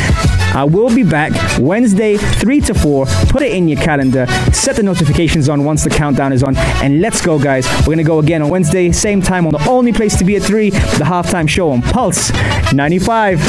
I 0.54 0.64
will 0.64 0.94
be 0.94 1.04
back 1.04 1.32
Wednesday, 1.60 2.18
3 2.18 2.62
to 2.62 2.74
4. 2.74 3.06
Put 3.30 3.42
it 3.42 3.54
in 3.54 3.68
your 3.68 3.80
calendar. 3.82 4.26
Set 4.52 4.76
the 4.76 4.84
notifications 4.84 5.48
on 5.50 5.64
once 5.64 5.84
the 5.84 5.90
countdown 5.90 6.34
is 6.34 6.44
on. 6.44 6.58
And 6.84 7.02
let's 7.02 7.22
go, 7.22 7.40
guys. 7.40 7.66
We're 7.80 7.86
going 7.86 7.98
to 8.00 8.04
go 8.04 8.20
again 8.20 8.42
on 8.42 8.50
Wednesday, 8.50 8.92
same 8.92 9.22
time 9.22 9.46
on 9.46 9.54
the 9.54 9.66
only 9.70 9.94
place 9.94 10.18
to 10.18 10.26
be 10.26 10.36
at 10.36 10.42
3, 10.42 10.70
the 10.70 11.06
halftime 11.06 11.48
show 11.48 11.72
on 11.72 11.82
Pulse 11.82 12.32
95. 12.74 13.40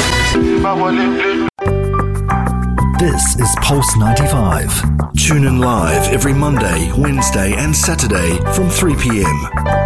This 2.99 3.35
is 3.39 3.49
Pulse 3.61 3.97
95. 3.97 5.13
Tune 5.17 5.45
in 5.45 5.59
live 5.59 6.13
every 6.13 6.33
Monday, 6.33 6.91
Wednesday, 6.97 7.53
and 7.53 7.75
Saturday 7.75 8.37
from 8.53 8.69
3 8.69 8.95
p.m. 8.95 9.80